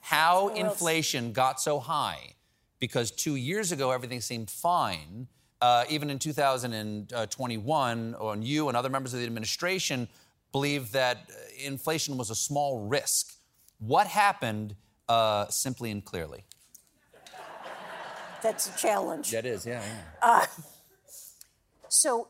how 0.00 0.48
inflation 0.48 1.32
got 1.32 1.60
so 1.60 1.78
high? 1.78 2.34
Because 2.78 3.10
two 3.10 3.36
years 3.36 3.70
ago, 3.70 3.90
everything 3.90 4.22
seemed 4.22 4.48
fine. 4.48 5.28
Uh, 5.60 5.84
even 5.90 6.08
in 6.08 6.18
2021, 6.18 8.14
when 8.18 8.42
you 8.42 8.68
and 8.68 8.76
other 8.76 8.88
members 8.88 9.12
of 9.12 9.20
the 9.20 9.26
administration 9.26 10.08
believed 10.52 10.94
that 10.94 11.28
uh, 11.28 11.34
inflation 11.62 12.16
was 12.16 12.30
a 12.30 12.34
small 12.34 12.86
risk. 12.86 13.34
What 13.78 14.06
happened 14.06 14.74
uh, 15.06 15.48
simply 15.48 15.90
and 15.90 16.02
clearly? 16.02 16.44
That's 18.42 18.74
a 18.74 18.78
challenge. 18.78 19.30
That 19.30 19.46
is, 19.46 19.66
yeah, 19.66 19.82
yeah. 20.22 20.46
So 21.88 22.28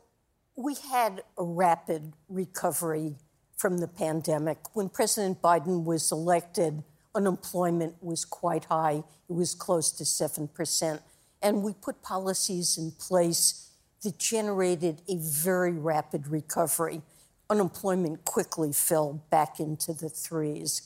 we 0.57 0.75
had 0.91 1.23
a 1.39 1.45
rapid 1.45 2.13
recovery 2.29 3.17
from 3.57 3.79
the 3.79 3.89
pandemic. 3.89 4.59
When 4.75 4.89
President 4.89 5.43
Biden 5.43 5.85
was 5.85 6.11
elected, 6.11 6.83
unemployment 7.15 8.03
was 8.03 8.25
quite 8.25 8.65
high. 8.65 9.03
It 9.29 9.33
was 9.33 9.55
close 9.55 9.93
to 9.93 10.05
7%. 10.05 11.01
And 11.43 11.63
we 11.63 11.73
put 11.75 12.03
policies 12.03 12.77
in 12.79 12.93
place 12.93 13.71
that 14.03 14.19
generated 14.19 15.03
a 15.09 15.17
very 15.17 15.73
rapid 15.73 16.27
recovery. 16.29 17.03
Unemployment 17.51 18.25
quickly 18.25 18.73
fell 18.73 19.23
back 19.31 19.61
into 19.61 19.93
the 19.93 20.09
threes, 20.09 20.83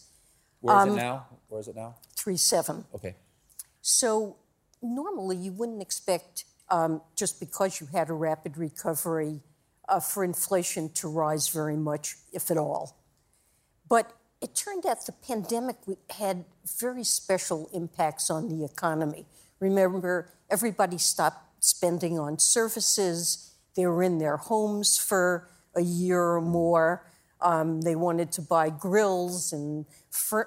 Where 0.61 0.77
is 0.79 0.83
Um, 0.83 0.91
it 0.93 0.97
now? 0.97 1.27
Where 1.49 1.61
is 1.61 1.69
it 1.69 1.77
now? 1.77 1.95
3.7. 2.17 2.85
Okay. 2.95 3.15
So 3.83 4.37
normally 4.85 5.37
you 5.37 5.53
wouldn't 5.53 5.83
expect 5.83 6.45
um, 6.71 7.01
just 7.17 7.41
because 7.41 7.81
you 7.81 7.87
had 7.93 8.11
a 8.11 8.13
rapid 8.13 8.57
recovery 8.57 9.41
uh, 9.89 10.01
for 10.01 10.25
inflation 10.25 10.91
to 10.95 11.09
rise 11.09 11.49
very 11.49 11.77
much, 11.77 12.17
if 12.33 12.51
at 12.51 12.57
all. 12.57 12.97
But 13.89 14.13
it 14.41 14.55
turned 14.55 14.87
out 14.87 15.07
the 15.07 15.13
pandemic 15.13 15.77
had 16.11 16.45
very 16.79 17.05
special 17.05 17.69
impacts 17.73 18.31
on 18.31 18.49
the 18.49 18.65
economy. 18.65 19.27
Remember, 19.61 20.31
everybody 20.51 20.99
stopped 20.99 21.65
spending 21.65 22.19
on 22.19 22.39
services. 22.39 23.53
They 23.77 23.87
were 23.87 24.03
in 24.03 24.19
their 24.19 24.37
homes 24.37 24.99
for 24.99 25.49
a 25.75 25.81
year 25.81 26.21
or 26.21 26.41
more. 26.41 27.07
Um, 27.41 27.83
they 27.83 27.95
wanted 27.95 28.33
to 28.33 28.43
buy 28.43 28.71
grills 28.71 29.53
and 29.53 29.87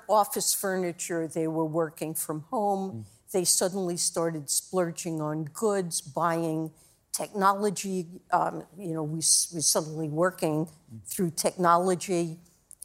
office 0.09 0.53
furniture. 0.53 1.27
They 1.27 1.47
were 1.47 1.65
working 1.65 2.13
from 2.13 2.41
home. 2.49 2.91
Mm. 2.91 3.16
They 3.33 3.43
suddenly 3.43 3.97
started 3.97 4.49
splurging 4.49 5.21
on 5.21 5.45
goods, 5.45 6.01
buying 6.01 6.71
technology. 7.11 8.07
Um, 8.31 8.63
you 8.77 8.93
know, 8.93 9.03
we, 9.03 9.17
we're 9.17 9.21
suddenly 9.21 10.09
working 10.09 10.69
through 11.05 11.31
technology. 11.31 12.37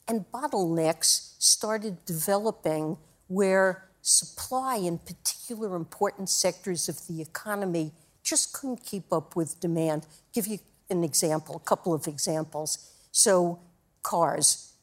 And 0.09 0.25
bottlenecks 0.33 1.37
started 1.39 2.05
developing 2.05 2.97
where 3.29 3.89
supply 4.01 4.77
in 4.77 4.99
particular 4.99 5.77
important 5.77 6.29
sectors 6.29 6.89
of 6.89 7.07
the 7.07 7.23
economy 7.23 7.93
just 8.23 8.53
couldn't 8.53 8.85
keep 8.85 9.13
up 9.13 9.37
with 9.37 9.61
demand. 9.61 10.07
Give 10.33 10.47
you 10.47 10.59
an 10.91 11.05
example, 11.05 11.57
a 11.57 11.61
couple 11.61 11.95
of 11.95 12.07
examples. 12.07 12.91
So 13.13 13.61
cars. 14.03 14.75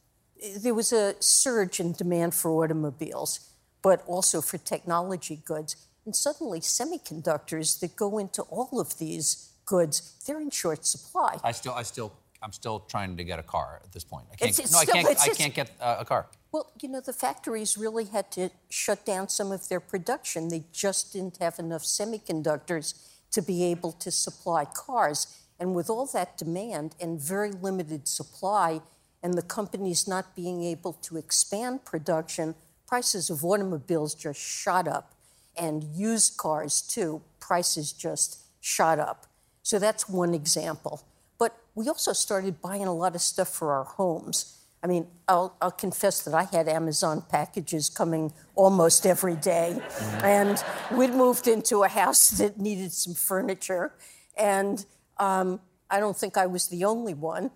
There 0.62 0.74
was 0.74 0.94
a 0.94 1.16
surge 1.20 1.80
in 1.80 1.92
demand 1.94 2.34
for 2.34 2.64
automobiles, 2.64 3.52
but 3.90 4.04
also 4.06 4.40
for 4.40 4.60
technology 4.60 5.38
goods. 5.52 5.76
And 6.06 6.16
suddenly, 6.16 6.60
semiconductors 6.60 7.80
that 7.80 7.96
go 7.96 8.20
into 8.20 8.44
all 8.44 8.80
of 8.80 8.90
these 9.00 9.28
goods, 9.66 9.94
they're 10.24 10.40
in 10.40 10.52
short 10.52 10.86
supply. 10.86 11.32
I 11.44 11.54
still, 11.54 11.74
I 11.74 11.82
still, 11.94 12.14
I'm 12.44 12.52
still 12.52 12.82
trying 12.82 13.18
to 13.18 13.24
get 13.24 13.40
a 13.40 13.48
car 13.56 13.82
at 13.84 13.92
this 13.92 14.04
point. 14.04 14.26
I 14.32 14.36
can't, 14.36 14.50
it's, 14.50 14.60
it's 14.60 14.72
no, 14.72 14.82
still, 14.82 14.98
I 14.98 15.04
can't, 15.04 15.22
I 15.22 15.30
can't 15.30 15.56
get 15.56 15.72
uh, 15.82 16.04
a 16.04 16.06
car. 16.06 16.28
Well, 16.52 16.72
you 16.80 16.88
know, 16.94 17.02
the 17.02 17.14
factories 17.14 17.80
really 17.80 18.06
had 18.06 18.32
to 18.34 18.52
shut 18.70 19.08
down 19.08 19.28
some 19.30 19.52
of 19.52 19.68
their 19.70 19.80
production. 19.80 20.50
They 20.50 20.66
just 20.72 21.14
didn't 21.14 21.38
have 21.38 21.58
enough 21.58 21.82
semiconductors 21.82 22.88
to 23.32 23.42
be 23.42 23.64
able 23.72 23.94
to 23.94 24.12
supply 24.12 24.66
cars. 24.66 25.20
And 25.60 25.74
with 25.74 25.90
all 25.90 26.06
that 26.14 26.38
demand 26.38 26.96
and 27.02 27.20
very 27.20 27.52
limited 27.52 28.08
supply, 28.08 28.82
and 29.24 29.34
the 29.34 29.42
companies 29.42 30.08
not 30.08 30.36
being 30.36 30.64
able 30.64 30.94
to 30.94 31.18
expand 31.18 31.86
production, 31.86 32.54
prices 32.90 33.30
of 33.30 33.46
automobiles 33.46 34.16
just 34.16 34.40
shot 34.42 34.88
up. 34.88 35.14
And 35.56 35.84
used 35.84 36.38
cars, 36.38 36.82
too, 36.82 37.22
prices 37.40 37.92
just 37.92 38.40
shot 38.62 38.98
up. 38.98 39.28
So 39.62 39.78
that's 39.78 40.10
one 40.10 40.34
example. 40.34 41.04
But 41.38 41.56
we 41.76 41.88
also 41.88 42.14
started 42.14 42.62
buying 42.62 42.86
a 42.86 42.94
lot 42.94 43.14
of 43.14 43.22
stuff 43.22 43.50
for 43.50 43.74
our 43.74 43.84
homes. 43.84 44.58
I 44.82 44.88
mean, 44.88 45.08
I'll, 45.28 45.56
I'll, 45.62 45.72
confess 45.72 46.24
that 46.24 46.34
I 46.34 46.44
had 46.44 46.70
Amazon 46.70 47.22
packages 47.30 47.90
coming 47.90 48.32
almost 48.56 49.06
every 49.06 49.36
day. 49.36 49.76
Mm-hmm. 49.78 50.26
And 50.26 50.64
we'd 50.98 51.14
moved 51.14 51.48
into 51.48 51.84
a 51.84 51.90
house 51.90 52.30
that 52.40 52.58
needed 52.58 52.94
some 52.94 53.14
furniture. 53.14 53.92
And 54.38 54.84
um, 55.18 55.60
I 55.90 56.00
don't 56.00 56.16
think 56.16 56.38
I 56.38 56.46
was 56.46 56.70
the 56.70 56.86
only 56.86 57.14
one. 57.14 57.52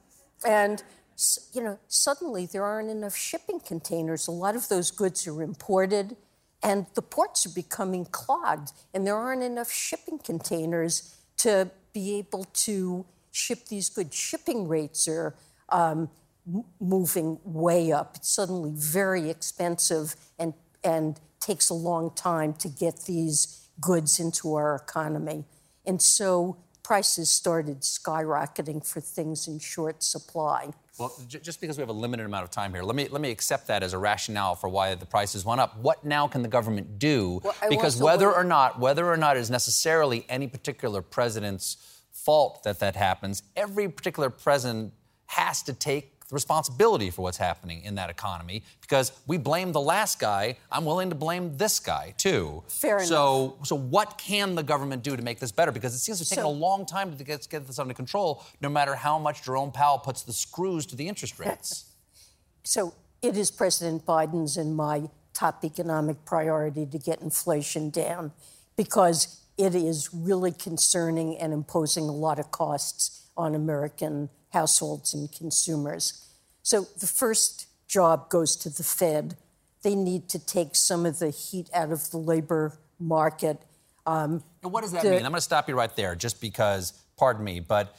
And 0.45 0.83
you 1.53 1.61
know, 1.61 1.79
suddenly 1.87 2.45
there 2.45 2.63
aren't 2.63 2.89
enough 2.89 3.15
shipping 3.15 3.59
containers. 3.59 4.27
A 4.27 4.31
lot 4.31 4.55
of 4.55 4.69
those 4.69 4.91
goods 4.91 5.27
are 5.27 5.41
imported, 5.41 6.15
and 6.61 6.85
the 6.95 7.01
ports 7.01 7.45
are 7.45 7.53
becoming 7.53 8.05
clogged, 8.05 8.71
and 8.93 9.05
there 9.05 9.15
aren't 9.15 9.43
enough 9.43 9.71
shipping 9.71 10.19
containers 10.19 11.15
to 11.37 11.69
be 11.93 12.15
able 12.15 12.45
to 12.53 13.05
ship 13.31 13.65
these 13.67 13.89
goods. 13.89 14.15
Shipping 14.15 14.67
rates 14.67 15.07
are 15.07 15.35
um, 15.69 16.09
moving 16.79 17.39
way 17.43 17.91
up. 17.91 18.15
It's 18.15 18.29
suddenly 18.29 18.71
very 18.73 19.29
expensive 19.29 20.15
and, 20.37 20.53
and 20.83 21.19
takes 21.39 21.69
a 21.69 21.73
long 21.73 22.11
time 22.15 22.53
to 22.53 22.69
get 22.69 23.03
these 23.05 23.67
goods 23.79 24.19
into 24.19 24.53
our 24.55 24.75
economy. 24.75 25.45
And 25.85 26.01
so 26.01 26.57
prices 26.83 27.29
started 27.29 27.81
skyrocketing 27.81 28.85
for 28.85 29.01
things 29.01 29.47
in 29.47 29.59
short 29.59 30.03
supply. 30.03 30.73
Well, 30.99 31.11
j- 31.27 31.39
just 31.39 31.59
because 31.59 31.77
we 31.77 31.81
have 31.81 31.89
a 31.89 31.93
limited 31.93 32.25
amount 32.25 32.43
of 32.43 32.51
time 32.51 32.73
here, 32.73 32.83
let 32.83 32.95
me 32.95 33.07
let 33.09 33.21
me 33.21 33.31
accept 33.31 33.67
that 33.67 33.81
as 33.81 33.93
a 33.93 33.97
rationale 33.97 34.55
for 34.55 34.69
why 34.69 34.93
the 34.95 35.05
prices 35.05 35.43
went 35.43 35.59
up. 35.59 35.77
What 35.77 36.03
now 36.05 36.27
can 36.27 36.43
the 36.43 36.47
government 36.47 36.99
do? 36.99 37.41
Well, 37.43 37.55
because 37.69 37.97
whether 37.97 38.31
or 38.31 38.43
not 38.43 38.79
whether 38.79 39.05
or 39.11 39.17
not 39.17 39.35
it 39.35 39.39
is 39.39 39.49
necessarily 39.49 40.25
any 40.29 40.47
particular 40.47 41.01
president's 41.01 41.77
fault 42.11 42.63
that 42.63 42.79
that 42.79 42.95
happens, 42.95 43.41
every 43.55 43.89
particular 43.89 44.29
president 44.29 44.93
has 45.25 45.63
to 45.63 45.73
take 45.73 46.12
responsibility 46.33 47.09
for 47.09 47.21
what's 47.21 47.37
happening 47.37 47.81
in 47.83 47.95
that 47.95 48.09
economy 48.09 48.63
because 48.81 49.11
we 49.27 49.37
blame 49.37 49.71
the 49.71 49.81
last 49.81 50.19
guy. 50.19 50.57
I'm 50.71 50.85
willing 50.85 51.09
to 51.09 51.15
blame 51.15 51.55
this 51.57 51.79
guy 51.79 52.13
too. 52.17 52.63
Fair 52.67 52.99
so, 53.03 53.55
enough. 53.55 53.67
So, 53.67 53.75
what 53.75 54.17
can 54.17 54.55
the 54.55 54.63
government 54.63 55.03
do 55.03 55.15
to 55.15 55.21
make 55.21 55.39
this 55.39 55.51
better? 55.51 55.71
Because 55.71 55.93
it 55.93 55.99
seems 55.99 56.19
to 56.19 56.29
take 56.29 56.39
so, 56.39 56.47
a 56.47 56.49
long 56.49 56.85
time 56.85 57.15
to 57.15 57.23
get, 57.23 57.47
get 57.49 57.67
this 57.67 57.79
under 57.79 57.93
control, 57.93 58.43
no 58.61 58.69
matter 58.69 58.95
how 58.95 59.19
much 59.19 59.43
Jerome 59.43 59.71
Powell 59.71 59.99
puts 59.99 60.23
the 60.23 60.33
screws 60.33 60.85
to 60.87 60.95
the 60.95 61.07
interest 61.07 61.39
rates. 61.39 61.85
so, 62.63 62.93
it 63.21 63.37
is 63.37 63.51
President 63.51 64.05
Biden's 64.05 64.57
and 64.57 64.75
my 64.75 65.03
top 65.33 65.63
economic 65.63 66.25
priority 66.25 66.85
to 66.85 66.97
get 66.97 67.21
inflation 67.21 67.89
down 67.89 68.31
because 68.75 69.39
it 69.57 69.75
is 69.75 70.09
really 70.13 70.51
concerning 70.51 71.37
and 71.37 71.53
imposing 71.53 72.09
a 72.09 72.11
lot 72.11 72.39
of 72.39 72.51
costs 72.51 73.27
on 73.37 73.55
American 73.55 74.29
households 74.53 75.13
and 75.13 75.31
consumers. 75.31 76.25
So 76.61 76.87
the 76.99 77.07
first 77.07 77.67
job 77.87 78.29
goes 78.29 78.55
to 78.57 78.69
the 78.69 78.83
Fed. 78.83 79.35
They 79.81 79.95
need 79.95 80.29
to 80.29 80.39
take 80.39 80.75
some 80.75 81.05
of 81.05 81.19
the 81.19 81.29
heat 81.29 81.69
out 81.73 81.91
of 81.91 82.11
the 82.11 82.17
labor 82.17 82.77
market. 82.99 83.61
Um, 84.05 84.43
and 84.61 84.71
what 84.71 84.81
does 84.81 84.91
that 84.93 85.03
the, 85.03 85.09
mean? 85.09 85.25
I'm 85.25 85.31
going 85.31 85.35
to 85.35 85.41
stop 85.41 85.67
you 85.67 85.75
right 85.75 85.93
there, 85.95 86.15
just 86.15 86.39
because, 86.39 86.93
pardon 87.17 87.43
me, 87.43 87.59
but 87.59 87.95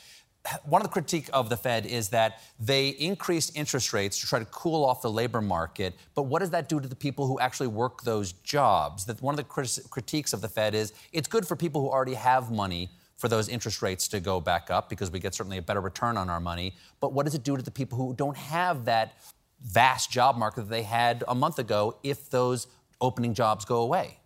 one 0.65 0.83
of 0.83 0.87
the 0.87 0.93
critique 0.93 1.31
of 1.33 1.49
the 1.49 1.57
Fed 1.57 1.87
is 1.87 2.11
that 2.11 2.43
they 2.61 2.89
increased 2.89 3.57
interest 3.57 3.93
rates 3.95 4.21
to 4.21 4.27
try 4.27 4.39
to 4.39 4.45
cool 4.47 4.85
off 4.85 5.01
the 5.01 5.11
labor 5.11 5.41
market. 5.41 5.95
But 6.15 6.25
what 6.25 6.41
does 6.41 6.51
that 6.51 6.69
do 6.69 6.81
to 6.81 6.89
the 6.89 6.97
people 6.97 7.27
who 7.27 7.41
actually 7.41 7.69
work 7.69 8.03
those 8.03 8.33
jobs? 8.33 9.07
That 9.07 9.23
one 9.23 9.33
of 9.33 9.39
the 9.39 9.45
critiques 9.91 10.35
of 10.35 10.43
the 10.43 10.49
Fed 10.49 10.75
is 10.75 10.93
it's 11.13 11.29
good 11.29 11.47
for 11.47 11.57
people 11.57 11.81
who 11.81 11.89
already 11.89 12.15
have 12.15 12.51
money 12.51 12.91
for 13.17 13.29
those 13.29 13.49
interest 13.49 13.83
rates 13.83 14.09
to 14.09 14.21
go 14.21 14.41
back 14.41 14.71
up 14.71 14.89
because 14.89 15.11
we 15.11 15.21
get 15.21 15.35
certainly 15.35 15.59
a 15.59 15.63
better 15.63 15.81
return 15.81 16.17
on 16.17 16.29
our 16.29 16.41
money. 16.41 16.75
But 17.01 17.13
what 17.13 17.25
does 17.25 17.35
it 17.35 17.43
do 17.45 17.57
to 17.57 17.63
the 17.63 17.71
people 17.71 17.97
who 17.99 18.15
don't 18.15 18.37
have 18.37 18.85
that 18.87 19.15
vast 19.63 20.11
job 20.11 20.37
market 20.37 20.63
that 20.63 20.71
they 20.71 20.83
had 20.83 21.25
a 21.29 21.35
month 21.35 21.59
ago 21.59 21.97
if 22.03 22.31
those 22.31 22.67
opening 23.01 23.35
jobs 23.35 23.65
go 23.65 23.81
away? 23.81 24.19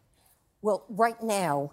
Well, 0.63 0.85
right 0.89 1.23
now, 1.23 1.73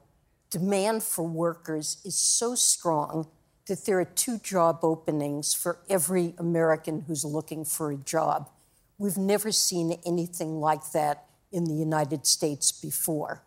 demand 0.51 1.03
for 1.03 1.23
workers 1.23 1.97
is 2.05 2.17
so 2.17 2.55
strong 2.55 3.27
that 3.67 3.85
there 3.85 3.99
are 3.99 4.05
two 4.05 4.37
job 4.37 4.79
openings 4.83 5.53
for 5.53 5.79
every 5.89 6.35
American 6.37 7.01
who's 7.07 7.25
looking 7.25 7.65
for 7.65 7.91
a 7.91 7.97
job. 7.97 8.49
We've 8.97 9.17
never 9.17 9.51
seen 9.51 9.99
anything 10.05 10.59
like 10.59 10.91
that 10.91 11.25
in 11.51 11.65
the 11.65 11.73
United 11.73 12.27
States 12.27 12.71
before. 12.71 13.43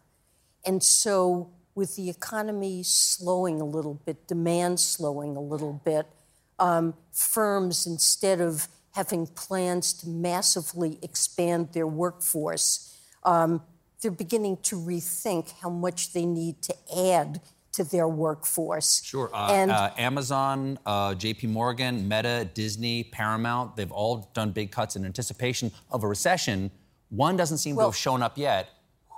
And 0.66 0.83
so 0.83 1.50
with 1.79 1.95
the 1.95 2.11
economy 2.11 2.83
slowing 2.83 3.61
a 3.61 3.64
little 3.64 3.95
bit, 3.95 4.27
demand 4.27 4.81
slowing 4.81 5.37
a 5.37 5.41
little 5.41 5.81
bit, 5.85 6.07
um, 6.59 6.93
firms, 7.12 7.87
instead 7.87 8.41
of 8.41 8.67
having 8.95 9.29
plans 9.29 9.93
to 9.93 10.09
massively 10.09 10.99
expand 11.03 11.73
their 11.73 11.87
workforce, 11.87 12.99
um, 13.23 13.62
they're 14.03 14.11
beginning 14.11 14.57
to 14.57 14.75
rethink 14.75 15.53
how 15.62 15.71
much 15.71 16.12
they 16.12 16.27
need 16.27 16.61
to 16.61 16.75
add 16.99 17.41
to 17.71 17.85
their 17.85 18.09
workforce. 18.09 19.01
Sure. 19.05 19.31
Uh, 19.33 19.53
and 19.53 19.71
uh, 19.71 19.93
Amazon, 19.97 20.81
uh, 20.85 21.11
JP 21.11 21.51
Morgan, 21.51 22.09
Meta, 22.09 22.51
Disney, 22.55 23.05
Paramount, 23.05 23.77
they've 23.77 23.93
all 23.93 24.29
done 24.35 24.51
big 24.51 24.73
cuts 24.73 24.97
in 24.97 25.05
anticipation 25.05 25.71
of 25.93 26.03
a 26.03 26.09
recession. 26.09 26.73
One 27.11 27.37
doesn't 27.37 27.59
seem 27.59 27.77
well, 27.77 27.87
to 27.87 27.91
have 27.91 27.97
shown 27.97 28.21
up 28.21 28.37
yet 28.37 28.69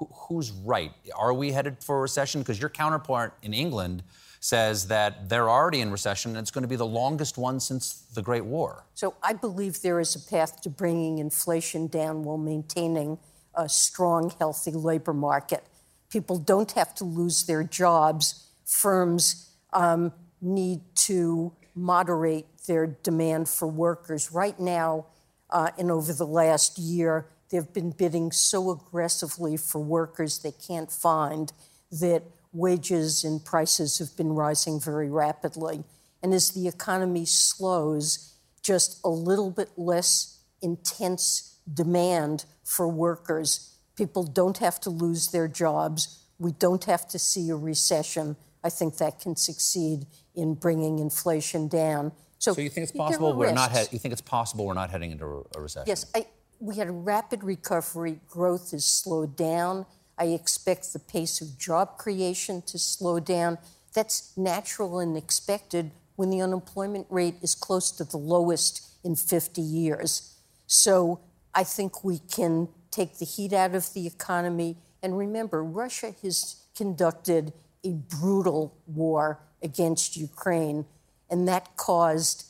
who's 0.09 0.51
right? 0.51 0.93
Are 1.17 1.33
we 1.33 1.53
headed 1.53 1.83
for 1.83 1.99
a 1.99 2.01
recession? 2.01 2.41
Because 2.41 2.61
your 2.61 2.71
counterpart 2.71 3.35
in 3.43 3.53
England 3.55 4.03
says 4.41 4.89
that 4.89 5.29
they're 5.29 5.51
already 5.51 5.81
in 5.81 5.91
recession 5.91 6.31
and 6.31 6.41
it's 6.41 6.51
going 6.51 6.63
to 6.63 6.69
be 6.69 6.77
the 6.77 6.87
longest 6.87 7.37
one 7.37 7.61
since 7.61 7.93
the 8.15 8.23
Great 8.23 8.45
War. 8.45 8.87
So 8.95 9.15
I 9.23 9.35
believe 9.35 9.83
there 9.83 10.01
is 10.01 10.17
a 10.17 10.21
path 10.21 10.63
to 10.63 10.71
bringing 10.71 11.19
inflation 11.19 11.89
down 11.89 12.25
while 12.25 12.39
maintaining 12.39 13.19
a 13.55 13.69
strong, 13.69 14.33
healthy 14.39 14.71
labor 14.71 15.13
market. 15.13 15.65
People 16.09 16.39
don't 16.39 16.73
have 16.73 16.95
to 16.97 17.05
lose 17.05 17.45
their 17.45 17.63
jobs. 17.63 18.49
Firms 18.65 19.51
um, 19.75 20.13
need 20.41 20.81
to 20.95 21.53
moderate 21.75 22.47
their 22.67 22.87
demand 22.87 23.49
for 23.49 23.69
workers. 23.69 24.33
Right 24.33 24.59
now, 24.59 25.07
uh, 25.51 25.71
and 25.79 25.91
over 25.91 26.13
the 26.13 26.27
last 26.27 26.79
year, 26.79 27.27
They've 27.51 27.73
been 27.73 27.91
bidding 27.91 28.31
so 28.33 28.71
aggressively 28.71 29.57
for 29.57 29.81
workers 29.81 30.39
they 30.39 30.53
can't 30.53 30.91
find 30.91 31.53
that 31.91 32.23
wages 32.53 33.25
and 33.25 33.45
prices 33.45 33.99
have 33.99 34.17
been 34.17 34.33
rising 34.33 34.81
very 34.81 35.11
rapidly. 35.11 35.85
And 36.23 36.33
as 36.35 36.51
the 36.51 36.69
economy 36.69 37.25
slows, 37.25 38.35
just 38.63 39.01
a 39.05 39.09
little 39.09 39.51
bit 39.51 39.71
less 39.77 40.39
intense 40.63 41.57
demand 41.73 42.45
for 42.65 42.87
workers. 42.89 43.75
People 43.97 44.23
don't 44.23 44.59
have 44.59 44.81
to 44.81 44.91
lose 44.91 45.29
their 45.29 45.49
jobs. 45.49 46.25
We 46.39 46.53
don't 46.53 46.85
have 46.85 47.09
to 47.09 47.19
see 47.19 47.51
a 47.51 47.57
recession. 47.57 48.37
I 48.63 48.71
think 48.71 48.99
that 48.99 49.21
can 49.21 49.37
succeed 49.37 50.07
in 50.35 50.55
bringing 50.55 50.99
inflation 50.99 51.69
down. 51.69 52.13
So, 52.39 52.55
So 52.55 52.61
you 52.61 52.71
think 52.71 52.85
it's 52.89 52.97
possible 52.97 53.35
we're 53.35 53.53
not? 53.53 53.71
He- 53.73 53.89
you 53.93 53.99
think 53.99 54.13
it's 54.13 54.21
possible 54.23 54.67
we're 54.67 54.75
not 54.75 54.91
heading 54.91 55.11
into 55.11 55.27
a- 55.27 55.59
a 55.59 55.61
recession? 55.61 55.89
Yes, 55.89 56.07
I, 56.15 56.27
we 56.61 56.77
had 56.77 56.89
a 56.89 56.93
rapid 56.93 57.43
recovery. 57.43 58.21
Growth 58.29 58.71
has 58.71 58.85
slowed 58.85 59.35
down. 59.35 59.87
I 60.19 60.27
expect 60.27 60.93
the 60.93 60.99
pace 60.99 61.41
of 61.41 61.59
job 61.59 61.97
creation 61.97 62.63
to 62.63 62.79
slow 62.79 63.19
down. 63.19 63.59
That's 63.95 64.37
natural 64.37 64.99
and 64.99 65.17
expected 65.17 65.91
when 66.17 66.29
the 66.29 66.43
unemployment 66.43 67.07
rate 67.09 67.37
is 67.41 67.55
close 67.55 67.91
to 67.93 68.05
the 68.05 68.19
lowest 68.19 68.87
in 69.03 69.17
50 69.17 69.63
years. 69.63 70.37
So 70.67 71.21
I 71.55 71.65
think 71.65 72.05
we 72.05 72.19
can 72.19 72.69
take 72.91 73.19
the 73.19 73.25
heat 73.25 73.55
out 73.55 73.75
of 73.75 73.95
the 73.95 74.07
economy. 74.07 74.77
And 75.03 75.17
remember, 75.17 75.65
Russia 75.65 76.15
has 76.23 76.57
conducted 76.77 77.55
a 77.83 77.93
brutal 77.93 78.77
war 78.87 79.41
against 79.63 80.17
Ukraine, 80.17 80.85
and 81.31 81.49
that 81.49 81.77
caused 81.77 82.45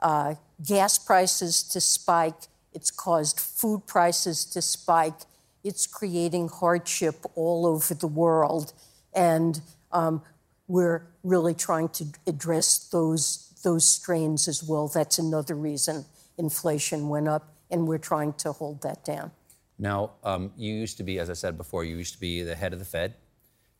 uh, 0.00 0.34
gas 0.64 0.98
prices 0.98 1.62
to 1.64 1.80
spike. 1.80 2.46
It's 2.76 2.90
caused 2.90 3.40
food 3.40 3.86
prices 3.86 4.44
to 4.44 4.60
spike. 4.60 5.20
It's 5.64 5.86
creating 5.86 6.48
hardship 6.48 7.24
all 7.34 7.64
over 7.64 7.94
the 7.94 8.06
world. 8.06 8.74
And 9.14 9.62
um, 9.92 10.20
we're 10.68 11.06
really 11.24 11.54
trying 11.54 11.88
to 11.88 12.04
address 12.26 12.76
those, 12.92 13.58
those 13.64 13.86
strains 13.88 14.46
as 14.46 14.62
well. 14.62 14.88
That's 14.88 15.18
another 15.18 15.54
reason 15.54 16.04
inflation 16.36 17.08
went 17.08 17.28
up, 17.28 17.54
and 17.70 17.88
we're 17.88 17.96
trying 17.96 18.34
to 18.34 18.52
hold 18.52 18.82
that 18.82 19.02
down. 19.06 19.30
Now, 19.78 20.10
um, 20.22 20.52
you 20.54 20.74
used 20.74 20.98
to 20.98 21.02
be, 21.02 21.18
as 21.18 21.30
I 21.30 21.32
said 21.32 21.56
before, 21.56 21.82
you 21.82 21.96
used 21.96 22.12
to 22.12 22.20
be 22.20 22.42
the 22.42 22.54
head 22.54 22.74
of 22.74 22.78
the 22.78 22.84
Fed, 22.84 23.14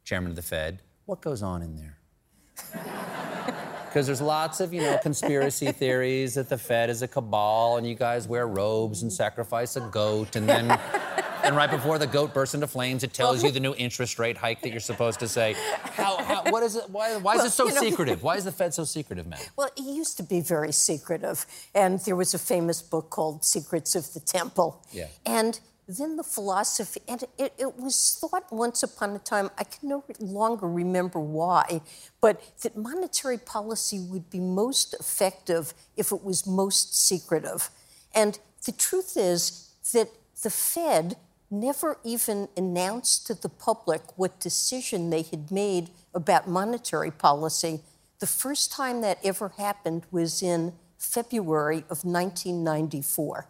chairman 0.05 0.31
of 0.31 0.37
the 0.37 0.43
Fed. 0.43 0.81
What 1.05 1.21
goes 1.21 1.43
on 1.43 1.61
in 1.61 1.77
there? 1.77 1.99
Because 3.97 4.09
there's 4.09 4.21
lots 4.21 4.61
of, 4.61 4.75
you 4.75 4.83
know, 4.83 4.99
conspiracy 4.99 5.73
theories 5.73 6.35
that 6.35 6.51
the 6.51 6.59
Fed 6.59 6.91
is 6.91 7.01
a 7.01 7.09
cabal 7.09 7.79
and 7.79 7.89
you 7.89 7.95
guys 7.95 8.29
wear 8.29 8.47
robes 8.47 9.01
and 9.01 9.11
sacrifice 9.11 9.75
a 9.77 9.81
goat 9.81 10.37
and 10.37 10.47
then, 10.47 10.71
and 11.43 11.57
right 11.57 11.71
before 11.71 11.99
the 11.99 12.07
goat 12.07 12.35
bursts 12.35 12.55
into 12.55 12.67
flames, 12.67 13.05
it 13.05 13.15
tells 13.15 13.43
you 13.43 13.51
the 13.51 13.59
new 13.59 13.75
interest 13.77 14.19
rate 14.19 14.37
hike 14.37 14.61
that 14.61 14.69
you're 14.69 14.81
supposed 14.81 15.19
to 15.21 15.27
say. 15.27 15.55
How, 15.95 16.23
how, 16.23 16.43
what 16.51 16.63
is 16.63 16.77
it? 16.77 16.91
Why, 16.91 17.17
why 17.17 17.37
is 17.37 17.39
Well, 17.39 17.47
it 17.47 17.53
so 17.53 17.69
you 17.69 17.75
know- 17.75 17.81
secretive? 17.81 18.23
Why 18.23 18.37
is 18.37 18.45
the 18.45 18.53
Fed 18.53 18.75
so 18.75 18.85
secretive, 18.85 19.27
man? 19.27 19.41
Well, 19.57 19.71
it 19.75 19.83
used 19.83 20.19
to 20.19 20.23
be 20.23 20.43
very 20.43 20.73
secretive. 20.73 21.47
And 21.75 21.99
there 22.01 22.17
was 22.17 22.35
a 22.35 22.39
famous 22.39 22.83
book 22.83 23.09
called 23.09 23.47
Secrets 23.47 23.95
of 23.95 24.13
the 24.13 24.21
Temple. 24.21 24.85
Yeah. 24.93 25.07
And 25.25 25.59
then 25.89 26.17
the 26.17 26.25
philosophy, 26.25 27.01
and 27.07 27.23
it, 27.39 27.55
it 27.59 27.79
was 27.79 28.19
thought 28.21 28.53
once 28.53 28.83
upon 28.83 29.15
a 29.15 29.21
time, 29.21 29.51
I 29.57 29.65
can 29.65 29.89
no 29.89 30.05
longer 30.19 30.69
remember 30.69 31.21
why, 31.21 31.81
but 32.21 32.43
that 32.63 32.77
monetary 32.77 33.39
policy 33.39 34.01
would 34.01 34.29
be 34.29 34.41
most 34.41 34.95
effective 34.95 35.75
if 35.97 36.11
it 36.11 36.25
was 36.25 36.47
most 36.47 37.07
secretive. 37.07 37.71
And 38.15 38.39
the 38.65 38.73
truth 38.73 39.17
is 39.17 39.71
that 39.93 40.09
the 40.43 40.51
Fed 40.51 41.17
never 41.51 41.99
even 42.03 42.49
announced 42.57 43.27
to 43.29 43.35
the 43.35 43.49
public 43.49 44.03
what 44.17 44.41
decision 44.41 45.11
they 45.11 45.23
had 45.23 45.53
made 45.53 45.91
about 46.13 46.49
monetary 46.49 47.13
policy. 47.13 47.81
The 48.19 48.27
first 48.27 48.73
time 48.73 49.03
that 49.03 49.19
ever 49.23 49.51
happened 49.51 50.05
was 50.11 50.43
in 50.43 50.73
February 50.99 51.85
of 51.89 52.05
1994. 52.05 53.47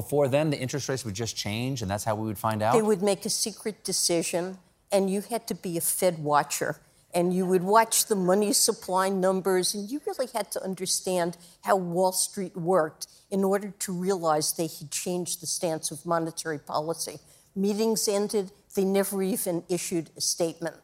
Before 0.00 0.28
then, 0.28 0.48
the 0.48 0.58
interest 0.58 0.88
rates 0.88 1.04
would 1.04 1.14
just 1.14 1.36
change 1.36 1.82
and 1.82 1.90
that's 1.90 2.04
how 2.04 2.14
we 2.14 2.26
would 2.26 2.38
find 2.38 2.62
out? 2.62 2.72
They 2.72 2.80
would 2.80 3.02
make 3.02 3.26
a 3.26 3.30
secret 3.30 3.84
decision, 3.84 4.56
and 4.90 5.10
you 5.10 5.20
had 5.20 5.46
to 5.48 5.54
be 5.54 5.76
a 5.76 5.82
Fed 5.82 6.18
watcher. 6.20 6.80
And 7.12 7.34
you 7.34 7.44
would 7.44 7.62
watch 7.62 8.06
the 8.06 8.16
money 8.16 8.54
supply 8.54 9.10
numbers, 9.10 9.74
and 9.74 9.90
you 9.90 10.00
really 10.06 10.28
had 10.32 10.50
to 10.52 10.62
understand 10.62 11.36
how 11.62 11.76
Wall 11.76 12.12
Street 12.12 12.56
worked 12.56 13.08
in 13.30 13.44
order 13.44 13.74
to 13.80 13.92
realize 13.92 14.52
they 14.52 14.68
had 14.78 14.90
changed 14.90 15.42
the 15.42 15.46
stance 15.46 15.90
of 15.90 16.06
monetary 16.06 16.58
policy. 16.58 17.18
Meetings 17.54 18.08
ended, 18.08 18.52
they 18.74 18.84
never 18.84 19.22
even 19.22 19.64
issued 19.68 20.08
a 20.16 20.22
statement. 20.22 20.76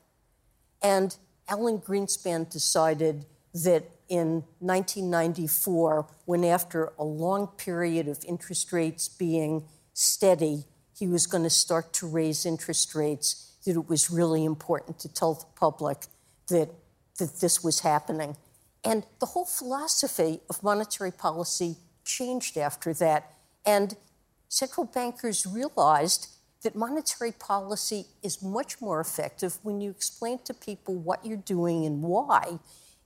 And 0.83 1.17
Alan 1.49 1.79
Greenspan 1.79 2.51
decided 2.51 3.25
that 3.65 3.85
in 4.09 4.45
1994, 4.61 6.07
when 6.25 6.45
after 6.45 6.93
a 6.99 7.05
long 7.05 7.49
period 7.49 8.09
of 8.09 8.25
interest 8.27 8.73
rates 8.73 9.09
being 9.09 9.65
steady, 9.93 10.65
he 10.97 11.07
was 11.07 11.27
going 11.27 11.45
to 11.45 11.51
start 11.51 11.93
to 11.95 12.07
raise 12.07 12.47
interest 12.47 12.95
rates, 12.95 13.57
that 13.65 13.73
it 13.77 13.89
was 13.89 14.11
really 14.11 14.45
important 14.45 14.99
to 15.01 15.13
tell 15.13 15.35
the 15.35 15.47
public 15.59 16.07
that, 16.49 16.71
that 17.19 17.41
this 17.41 17.63
was 17.63 17.81
happening. 17.81 18.37
And 18.85 19.05
the 19.19 19.27
whole 19.27 19.45
philosophy 19.45 20.41
of 20.49 20.63
monetary 20.63 21.11
policy 21.11 21.77
changed 22.05 22.57
after 22.57 22.95
that. 22.95 23.33
And 23.67 23.97
central 24.49 24.87
bankers 24.87 25.45
realized 25.45 26.29
that 26.63 26.75
monetary 26.75 27.33
policy 27.33 28.07
is 28.23 28.43
much 28.43 28.81
more 28.81 29.01
effective 29.01 29.59
when 29.63 29.81
you 29.81 29.91
explain 29.91 30.39
to 30.45 30.55
people 30.55 30.95
what 30.95 31.25
you're 31.25 31.37
doing 31.37 31.85
and 31.85 32.03
why. 32.03 32.59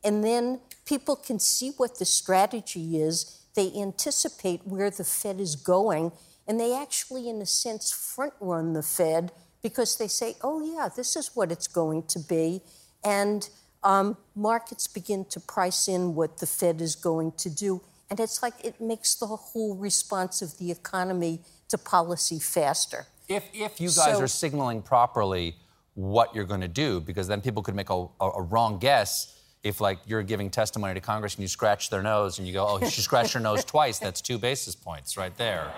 And 0.02 0.24
then 0.24 0.60
people 0.86 1.16
can 1.16 1.38
see 1.38 1.72
what 1.76 1.98
the 1.98 2.04
strategy 2.04 3.00
is. 3.00 3.44
They 3.54 3.72
anticipate 3.76 4.66
where 4.66 4.90
the 4.90 5.04
Fed 5.04 5.40
is 5.40 5.56
going. 5.56 6.12
And 6.46 6.58
they 6.58 6.76
actually, 6.76 7.28
in 7.28 7.40
a 7.42 7.46
sense, 7.46 7.92
front 7.92 8.32
run 8.40 8.72
the 8.72 8.82
Fed 8.82 9.32
because 9.62 9.96
they 9.96 10.08
say, 10.08 10.36
oh, 10.42 10.62
yeah, 10.74 10.88
this 10.94 11.16
is 11.16 11.30
what 11.34 11.52
it's 11.52 11.68
going 11.68 12.04
to 12.04 12.18
be. 12.18 12.62
And 13.04 13.48
um, 13.82 14.16
markets 14.34 14.86
begin 14.86 15.24
to 15.26 15.40
price 15.40 15.88
in 15.88 16.14
what 16.14 16.38
the 16.38 16.46
Fed 16.46 16.80
is 16.80 16.96
going 16.96 17.32
to 17.38 17.50
do. 17.50 17.82
And 18.08 18.18
it's 18.18 18.42
like 18.42 18.54
it 18.64 18.80
makes 18.80 19.14
the 19.14 19.26
whole 19.26 19.76
response 19.76 20.42
of 20.42 20.58
the 20.58 20.70
economy 20.70 21.42
to 21.68 21.78
policy 21.78 22.38
faster. 22.40 23.06
If, 23.28 23.44
if 23.52 23.80
you 23.80 23.88
guys 23.88 24.16
So- 24.16 24.22
are 24.22 24.26
signaling 24.26 24.82
properly 24.82 25.56
what 25.94 26.34
you're 26.34 26.44
going 26.44 26.62
to 26.62 26.68
do, 26.68 27.00
because 27.00 27.28
then 27.28 27.40
people 27.40 27.62
could 27.62 27.74
make 27.74 27.90
a, 27.90 28.06
a, 28.20 28.30
a 28.30 28.42
wrong 28.42 28.78
guess 28.78 29.36
if, 29.62 29.80
like, 29.80 29.98
you're 30.06 30.22
giving 30.22 30.50
testimony 30.50 30.94
to 30.94 31.00
Congress 31.00 31.34
and 31.34 31.42
you 31.42 31.48
scratch 31.48 31.90
their 31.90 32.02
nose 32.02 32.38
and 32.38 32.46
you 32.46 32.54
go, 32.54 32.66
oh, 32.66 32.88
she 32.88 33.02
scratched 33.02 33.32
her 33.34 33.40
nose 33.40 33.64
twice. 33.74 33.98
That's 33.98 34.20
two 34.20 34.38
basis 34.38 34.74
points 34.74 35.16
right 35.16 35.36
there. 35.36 35.72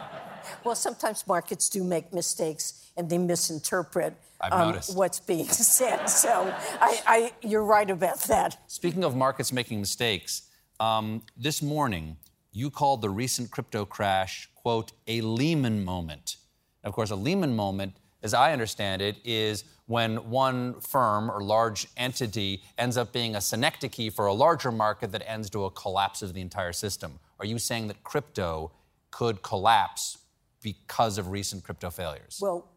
Well, 0.64 0.74
sometimes 0.74 1.26
markets 1.26 1.68
do 1.68 1.82
make 1.82 2.12
mistakes 2.12 2.90
and 2.96 3.08
they 3.08 3.18
misinterpret 3.18 4.14
um, 4.50 4.78
what's 4.94 5.20
being 5.20 5.46
said. 5.48 6.06
So 6.06 6.54
I, 6.80 7.00
I, 7.06 7.32
you're 7.42 7.64
right 7.64 7.88
about 7.88 8.20
that. 8.22 8.58
Speaking 8.66 9.04
of 9.04 9.16
markets 9.16 9.52
making 9.52 9.80
mistakes, 9.80 10.42
um, 10.80 11.22
this 11.36 11.62
morning 11.62 12.16
you 12.52 12.70
called 12.70 13.00
the 13.00 13.10
recent 13.10 13.50
crypto 13.50 13.84
crash, 13.84 14.48
quote, 14.54 14.92
a 15.06 15.20
Lehman 15.22 15.84
moment. 15.84 16.36
Of 16.84 16.92
course, 16.92 17.10
a 17.10 17.16
Lehman 17.16 17.56
moment, 17.56 17.96
as 18.22 18.34
I 18.34 18.52
understand 18.52 19.00
it, 19.00 19.16
is 19.24 19.64
when 19.92 20.16
one 20.30 20.80
firm 20.80 21.30
or 21.30 21.42
large 21.42 21.86
entity 21.98 22.62
ends 22.78 22.96
up 22.96 23.12
being 23.12 23.36
a 23.36 23.40
synecdoche 23.42 24.10
for 24.10 24.24
a 24.24 24.32
larger 24.32 24.72
market 24.72 25.12
that 25.12 25.22
ends 25.30 25.50
to 25.50 25.66
a 25.66 25.70
collapse 25.70 26.22
of 26.22 26.32
the 26.32 26.40
entire 26.40 26.72
system. 26.72 27.18
Are 27.38 27.44
you 27.44 27.58
saying 27.58 27.88
that 27.88 28.02
crypto 28.02 28.70
could 29.10 29.42
collapse 29.42 30.16
because 30.62 31.18
of 31.18 31.28
recent 31.28 31.62
crypto 31.62 31.90
failures? 31.90 32.38
Well, 32.40 32.70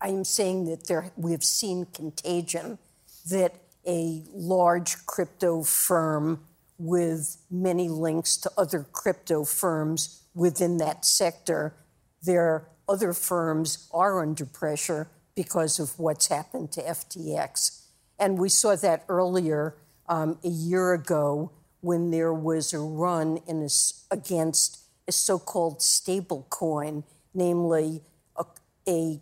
I'm 0.00 0.24
saying 0.24 0.64
that 0.64 0.88
there 0.88 1.12
we 1.16 1.30
have 1.30 1.44
seen 1.44 1.86
contagion 1.94 2.78
that 3.30 3.54
a 3.86 4.24
large 4.34 5.06
crypto 5.06 5.62
firm 5.62 6.40
with 6.78 7.36
many 7.48 7.88
links 7.88 8.36
to 8.38 8.50
other 8.58 8.84
crypto 8.90 9.44
firms 9.44 10.24
within 10.34 10.78
that 10.78 11.04
sector, 11.04 11.76
their 12.24 12.66
other 12.88 13.12
firms 13.12 13.88
are 13.92 14.20
under 14.20 14.44
pressure 14.44 15.06
because 15.34 15.78
of 15.78 15.98
what's 15.98 16.28
happened 16.28 16.72
to 16.72 16.82
FTX. 16.82 17.82
And 18.18 18.38
we 18.38 18.48
saw 18.48 18.76
that 18.76 19.04
earlier 19.08 19.76
um, 20.08 20.38
a 20.44 20.48
year 20.48 20.92
ago 20.92 21.50
when 21.80 22.10
there 22.10 22.32
was 22.32 22.72
a 22.72 22.78
run 22.78 23.38
in 23.46 23.62
a 23.62 23.68
against 24.14 24.80
a 25.06 25.12
so-called 25.12 25.82
stable 25.82 26.46
coin, 26.48 27.04
namely 27.34 28.00
a, 28.36 28.44
a 28.88 29.20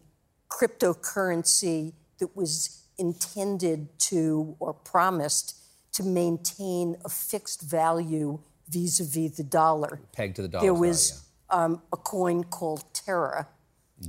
cryptocurrency 0.48 1.92
that 2.18 2.36
was 2.36 2.84
intended 2.98 3.88
to 3.98 4.54
or 4.60 4.72
promised 4.72 5.56
to 5.92 6.02
maintain 6.02 6.96
a 7.04 7.08
fixed 7.08 7.62
value 7.62 8.38
vis-a-vis 8.68 9.36
the 9.36 9.42
dollar. 9.42 10.00
Pegged 10.12 10.36
to 10.36 10.42
the 10.42 10.48
dollar 10.48 10.64
There 10.64 10.72
value, 10.72 10.88
was 10.88 11.24
um, 11.50 11.82
a 11.92 11.96
coin 11.96 12.44
called 12.44 12.84
Terra, 12.94 13.48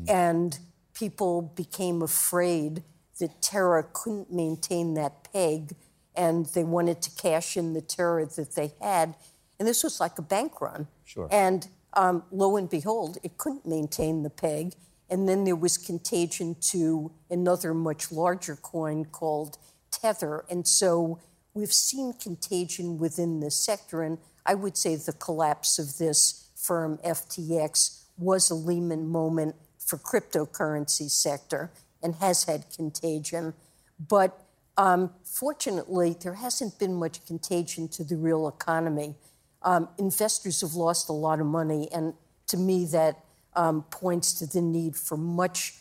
and 0.08 0.60
people 0.94 1.42
became 1.42 2.02
afraid 2.02 2.84
that 3.20 3.42
Terra 3.42 3.86
couldn't 3.94 4.32
maintain 4.32 4.94
that 4.96 5.32
peg, 5.32 5.76
and 6.16 6.46
they 6.48 6.64
wanted 6.64 7.02
to 7.02 7.12
cash 7.12 7.58
in 7.58 7.74
the 7.74 7.82
Terra 7.82 8.26
that 8.26 8.56
they 8.56 8.74
had. 8.82 9.16
And 9.60 9.68
this 9.68 9.84
was 9.84 10.00
like 10.00 10.18
a 10.18 10.22
bank 10.22 10.62
run. 10.62 10.88
Sure. 11.06 11.28
And 11.32 11.68
um, 11.94 12.24
lo 12.32 12.58
and 12.58 12.70
behold, 12.70 13.18
it 13.24 13.38
couldn't 13.38 13.66
maintain 13.66 14.24
the 14.24 14.30
peg. 14.30 14.74
And 15.10 15.30
then 15.30 15.44
there 15.44 15.56
was 15.56 15.78
contagion 15.78 16.56
to 16.72 17.12
another 17.30 17.74
much 17.74 18.12
larger 18.12 18.56
coin 18.56 19.06
called 19.06 19.58
Tether. 19.92 20.46
And 20.50 20.68
so 20.68 21.20
we've 21.54 21.74
seen 21.74 22.14
contagion 22.14 22.98
within 22.98 23.40
the 23.40 23.52
sector. 23.52 24.02
And 24.02 24.18
I 24.46 24.56
would 24.56 24.76
say 24.76 24.96
the 24.96 25.14
collapse 25.14 25.78
of 25.78 25.98
this 25.98 26.50
firm, 26.56 27.00
FTX, 27.06 28.04
was 28.18 28.50
a 28.50 28.56
Lehman 28.56 29.08
moment 29.08 29.56
for 29.86 29.98
cryptocurrency 29.98 31.10
sector 31.10 31.72
and 32.02 32.16
has 32.16 32.46
had 32.46 32.66
contagion. 32.76 33.54
But 34.00 34.40
um, 34.78 35.12
fortunately, 35.24 36.16
there 36.22 36.36
hasn't 36.36 36.80
been 36.80 36.96
much 36.96 37.26
contagion 37.26 37.88
to 37.90 38.04
the 38.04 38.16
real 38.16 38.48
economy. 38.48 39.16
Um, 39.62 39.88
investors 39.98 40.62
have 40.62 40.74
lost 40.74 41.10
a 41.10 41.14
lot 41.14 41.40
of 41.40 41.46
money, 41.46 41.88
and 41.94 42.14
to 42.48 42.58
me, 42.58 42.86
that 42.88 43.24
um, 43.56 43.84
points 43.84 44.34
to 44.34 44.46
the 44.46 44.62
need 44.62 44.96
for 44.96 45.16
much 45.16 45.76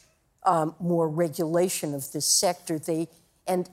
um, 0.44 0.74
more 0.78 1.08
regulation 1.08 1.94
of 1.94 2.12
this 2.12 2.26
sector. 2.26 2.78
They 2.78 3.08
and 3.46 3.68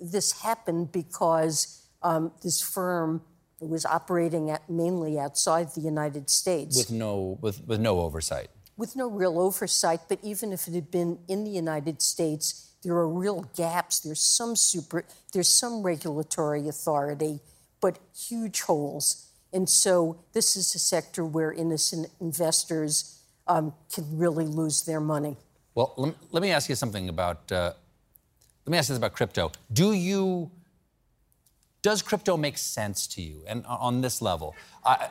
this 0.00 0.40
happened 0.42 0.92
because 0.92 1.82
um, 2.02 2.32
this 2.42 2.62
firm 2.62 3.22
was 3.60 3.84
operating 3.84 4.50
at, 4.50 4.68
mainly 4.70 5.18
outside 5.18 5.74
the 5.74 5.80
United 5.80 6.30
States 6.30 6.76
with 6.76 6.90
no 6.90 7.38
with, 7.40 7.66
with 7.66 7.80
no 7.80 8.00
oversight. 8.00 8.48
With 8.80 8.96
no 8.96 9.08
real 9.08 9.38
oversight, 9.38 10.00
but 10.08 10.20
even 10.22 10.54
if 10.54 10.66
it 10.66 10.72
had 10.72 10.90
been 10.90 11.18
in 11.28 11.44
the 11.44 11.50
United 11.50 12.00
States, 12.00 12.70
there 12.82 12.94
are 12.94 13.06
real 13.06 13.42
gaps. 13.54 14.00
There's 14.00 14.22
some 14.22 14.56
super, 14.56 15.04
there's 15.34 15.50
some 15.50 15.82
regulatory 15.82 16.66
authority, 16.66 17.40
but 17.82 17.98
huge 18.16 18.62
holes. 18.62 19.26
And 19.52 19.68
so 19.68 20.24
this 20.32 20.56
is 20.56 20.74
a 20.74 20.78
sector 20.78 21.26
where 21.26 21.52
innocent 21.52 22.06
investors 22.22 23.20
um, 23.46 23.74
can 23.92 24.16
really 24.16 24.46
lose 24.46 24.86
their 24.86 25.00
money. 25.14 25.36
Well, 25.74 25.92
let, 26.32 26.42
me 26.42 26.50
ask 26.50 26.70
you 26.70 26.74
something 26.74 27.10
about. 27.10 27.52
Uh, 27.52 27.74
let 28.64 28.72
me 28.72 28.78
ask 28.78 28.88
you 28.88 28.94
this 28.94 28.98
about 28.98 29.12
crypto. 29.12 29.52
Do 29.70 29.92
you 29.92 30.50
does 31.82 32.02
crypto 32.02 32.36
make 32.36 32.58
sense 32.58 33.06
to 33.06 33.22
you? 33.22 33.42
And 33.46 33.64
on 33.66 34.02
this 34.02 34.20
level, 34.20 34.54
uh, 34.84 35.06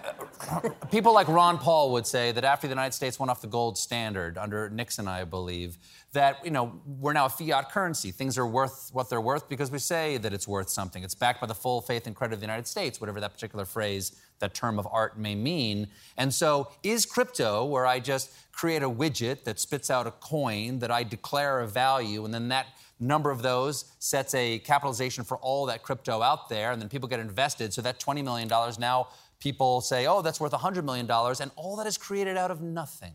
people 0.92 1.14
like 1.14 1.28
Ron 1.28 1.58
Paul 1.58 1.92
would 1.94 2.06
say 2.06 2.32
that 2.32 2.44
after 2.44 2.68
the 2.68 2.72
United 2.72 2.94
States 2.94 3.20
went 3.20 3.32
off 3.32 3.42
the 3.42 3.48
gold 3.48 3.78
standard 3.78 4.38
under 4.38 4.70
Nixon, 4.70 5.08
I 5.08 5.24
believe, 5.24 5.78
that 6.14 6.44
you 6.44 6.52
know 6.52 6.80
we're 6.86 7.14
now 7.14 7.26
a 7.26 7.30
fiat 7.30 7.72
currency. 7.72 8.12
Things 8.12 8.38
are 8.38 8.46
worth 8.46 8.90
what 8.94 9.10
they're 9.10 9.22
worth 9.22 9.50
because 9.50 9.72
we 9.72 9.80
say 9.80 10.18
that 10.18 10.32
it's 10.32 10.48
worth 10.48 10.70
something. 10.70 11.04
It's 11.04 11.16
backed 11.16 11.42
by 11.42 11.48
the 11.48 11.56
full 11.56 11.82
faith 11.82 12.06
and 12.06 12.16
credit 12.16 12.36
of 12.36 12.40
the 12.40 12.46
United 12.46 12.68
States, 12.68 13.02
whatever 13.02 13.20
that 13.20 13.34
particular 13.34 13.66
phrase, 13.66 14.20
that 14.40 14.54
term 14.54 14.78
of 14.78 14.88
art 14.92 15.20
may 15.20 15.36
mean. 15.36 15.88
And 16.18 16.34
so, 16.34 16.72
is 16.84 17.06
crypto 17.06 17.66
where 17.66 17.88
I 17.88 18.00
just 18.00 18.32
create 18.52 18.84
a 18.84 18.90
widget 18.90 19.44
that 19.46 19.60
spits 19.60 19.90
out 19.90 20.06
a 20.06 20.12
coin 20.12 20.80
that 20.80 20.92
I 20.92 21.04
declare 21.04 21.62
a 21.62 21.68
value, 21.68 22.26
and 22.26 22.34
then 22.34 22.50
that 22.50 22.68
number 23.00 23.32
of 23.32 23.42
those 23.42 23.86
sets 24.00 24.34
a 24.36 24.60
capitalization 24.60 25.24
for 25.24 25.38
all 25.38 25.66
that 25.68 25.84
crypto 25.84 26.22
out 26.22 26.50
there, 26.50 26.72
and 26.72 26.82
then 26.82 26.90
people 26.90 27.08
get 27.08 27.20
invested. 27.20 27.74
So 27.74 27.82
that 27.82 28.00
$20 28.00 28.24
million 28.24 28.50
now 28.80 29.08
people 29.40 29.82
say, 29.82 30.06
oh, 30.06 30.22
that's 30.22 30.40
worth 30.40 30.52
$100 30.52 30.84
million, 30.84 31.10
and 31.10 31.52
all 31.56 31.76
that 31.78 31.88
is 31.88 31.98
created 31.98 32.38
out 32.38 32.52
of 32.52 32.62
nothing. 32.62 33.14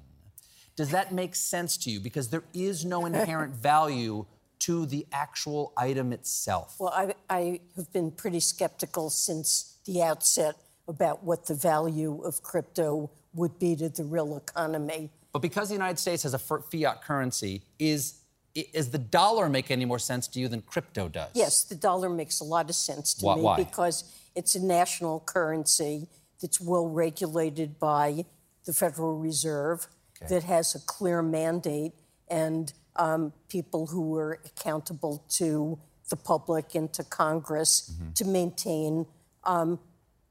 Does 0.76 0.90
that 0.90 1.12
make 1.12 1.34
sense 1.34 1.76
to 1.78 1.90
you? 1.90 2.00
Because 2.00 2.28
there 2.28 2.42
is 2.52 2.84
no 2.84 3.06
inherent 3.06 3.54
value 3.62 4.26
to 4.60 4.86
the 4.86 5.06
actual 5.12 5.72
item 5.76 6.12
itself. 6.12 6.76
Well, 6.78 6.92
I, 6.94 7.14
I 7.28 7.60
have 7.76 7.92
been 7.92 8.10
pretty 8.10 8.40
skeptical 8.40 9.10
since 9.10 9.78
the 9.84 10.02
outset 10.02 10.56
about 10.88 11.22
what 11.22 11.46
the 11.46 11.54
value 11.54 12.22
of 12.24 12.42
crypto 12.42 13.10
would 13.34 13.58
be 13.58 13.76
to 13.76 13.88
the 13.88 14.04
real 14.04 14.36
economy. 14.36 15.10
But 15.32 15.40
because 15.42 15.68
the 15.68 15.74
United 15.74 15.98
States 15.98 16.22
has 16.22 16.34
a 16.34 16.38
fiat 16.38 17.02
currency, 17.02 17.62
is 17.78 18.14
is 18.54 18.90
the 18.90 18.98
dollar 18.98 19.48
make 19.48 19.70
any 19.70 19.84
more 19.84 19.98
sense 19.98 20.28
to 20.28 20.40
you 20.40 20.48
than 20.48 20.62
crypto 20.62 21.08
does? 21.08 21.30
Yes, 21.34 21.64
the 21.64 21.74
dollar 21.74 22.08
makes 22.08 22.40
a 22.40 22.44
lot 22.44 22.68
of 22.68 22.76
sense 22.76 23.14
to 23.14 23.26
why, 23.26 23.34
me 23.36 23.42
why? 23.42 23.56
because 23.56 24.04
it's 24.34 24.54
a 24.54 24.64
national 24.64 25.20
currency 25.20 26.08
that's 26.40 26.60
well 26.60 26.86
regulated 26.86 27.78
by 27.78 28.24
the 28.64 28.72
Federal 28.72 29.18
Reserve, 29.18 29.86
okay. 30.22 30.34
that 30.34 30.44
has 30.44 30.74
a 30.74 30.80
clear 30.80 31.22
mandate, 31.22 31.92
and 32.28 32.72
um, 32.96 33.32
people 33.48 33.86
who 33.86 34.16
are 34.16 34.38
accountable 34.44 35.24
to 35.30 35.78
the 36.10 36.16
public 36.16 36.74
and 36.74 36.92
to 36.92 37.02
Congress 37.04 37.92
mm-hmm. 37.92 38.12
to 38.12 38.24
maintain 38.24 39.06
um, 39.44 39.78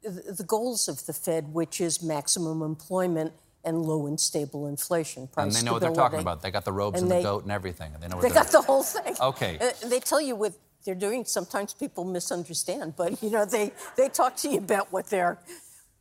the, 0.01 0.33
the 0.37 0.43
goals 0.43 0.87
of 0.87 1.05
the 1.05 1.13
Fed, 1.13 1.53
which 1.53 1.81
is 1.81 2.01
maximum 2.01 2.61
employment 2.61 3.33
and 3.63 3.81
low 3.81 4.07
and 4.07 4.19
stable 4.19 4.67
inflation. 4.67 5.27
Price 5.27 5.45
and 5.45 5.53
they 5.53 5.59
know 5.59 5.77
stability. 5.77 5.85
what 5.85 5.95
they're 5.95 6.03
talking 6.03 6.19
about. 6.19 6.41
They 6.41 6.51
got 6.51 6.65
the 6.65 6.73
robes 6.73 7.01
and, 7.01 7.11
and 7.11 7.11
they, 7.11 7.23
the 7.23 7.29
goat 7.29 7.43
and 7.43 7.51
everything. 7.51 7.93
And 7.93 8.03
they 8.03 8.07
know 8.07 8.17
what 8.17 8.23
they 8.27 8.33
got 8.33 8.47
the 8.47 8.61
whole 8.61 8.83
thing. 8.83 9.15
Okay. 9.19 9.57
Uh, 9.59 9.87
they 9.87 9.99
tell 9.99 10.21
you 10.21 10.35
what 10.35 10.53
they're 10.85 10.95
doing. 10.95 11.25
Sometimes 11.25 11.73
people 11.73 12.03
misunderstand, 12.03 12.95
but 12.97 13.21
you 13.23 13.29
know 13.29 13.45
they 13.45 13.71
they 13.97 14.09
talk 14.09 14.35
to 14.37 14.49
you 14.49 14.57
about 14.57 14.91
what 14.91 15.07
they're. 15.07 15.39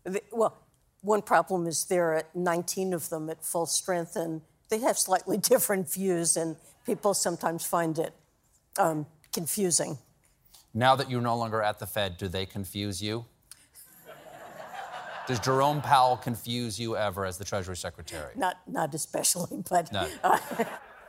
They, 0.05 0.20
well, 0.33 0.59
one 1.03 1.22
problem 1.22 1.66
is 1.66 1.85
there 1.85 2.12
are 2.14 2.25
19 2.35 2.92
of 2.92 3.09
them 3.09 3.31
at 3.31 3.44
full 3.44 3.66
strength, 3.66 4.16
and 4.16 4.40
they 4.70 4.79
have 4.79 4.98
slightly 4.98 5.37
different 5.53 5.92
views, 5.92 6.37
and 6.37 6.57
people 6.85 7.14
sometimes 7.14 7.64
find 7.64 7.98
it 7.98 8.12
um, 8.79 9.07
confusing. 9.33 9.98
Now 10.75 10.96
that 10.96 11.11
you're 11.11 11.20
no 11.20 11.37
longer 11.37 11.61
at 11.61 11.79
the 11.79 11.87
Fed, 11.87 12.16
do 12.16 12.29
they 12.29 12.46
confuse 12.46 13.03
you? 13.03 13.27
Does 15.26 15.38
Jerome 15.38 15.80
Powell 15.80 16.16
confuse 16.16 16.78
you 16.80 16.96
ever 16.96 17.24
as 17.24 17.38
the 17.38 17.44
Treasury 17.44 17.76
Secretary? 17.76 18.32
Not, 18.37 18.58
not 18.66 18.94
especially, 18.94 19.62
but. 19.70 19.92
No. 19.92 20.08
Uh, 20.22 20.38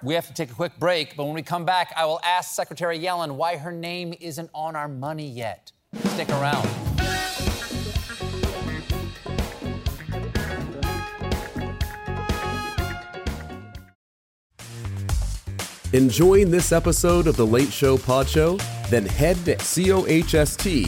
we 0.03 0.13
have 0.13 0.27
to 0.27 0.33
take 0.33 0.51
a 0.51 0.53
quick 0.53 0.77
break, 0.79 1.15
but 1.15 1.25
when 1.25 1.33
we 1.33 1.41
come 1.41 1.65
back, 1.65 1.93
I 1.95 2.05
will 2.05 2.19
ask 2.23 2.53
Secretary 2.53 2.99
Yellen 2.99 3.35
why 3.35 3.57
her 3.57 3.71
name 3.71 4.13
isn't 4.19 4.49
on 4.53 4.75
our 4.75 4.87
money 4.87 5.27
yet. 5.27 5.71
Stick 6.09 6.29
around. 6.29 6.67
Enjoying 15.93 16.49
this 16.49 16.71
episode 16.71 17.27
of 17.27 17.37
the 17.37 17.45
Late 17.45 17.71
Show 17.71 17.97
Pod 17.97 18.27
Show? 18.27 18.57
Then 18.93 19.07
head 19.07 19.37
to 19.45 19.55
cohst.app 19.55 20.87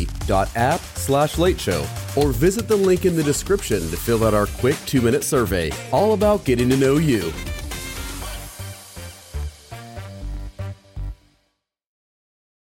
slash 0.79 1.37
late 1.39 1.59
show 1.59 1.87
or 2.15 2.31
visit 2.31 2.67
the 2.67 2.75
link 2.75 3.03
in 3.03 3.15
the 3.15 3.23
description 3.23 3.79
to 3.79 3.97
fill 3.97 4.23
out 4.23 4.35
our 4.35 4.45
quick 4.45 4.75
two 4.85 5.01
minute 5.01 5.23
survey, 5.23 5.71
all 5.91 6.13
about 6.13 6.45
getting 6.45 6.69
to 6.69 6.77
know 6.77 6.97
you. 6.97 7.33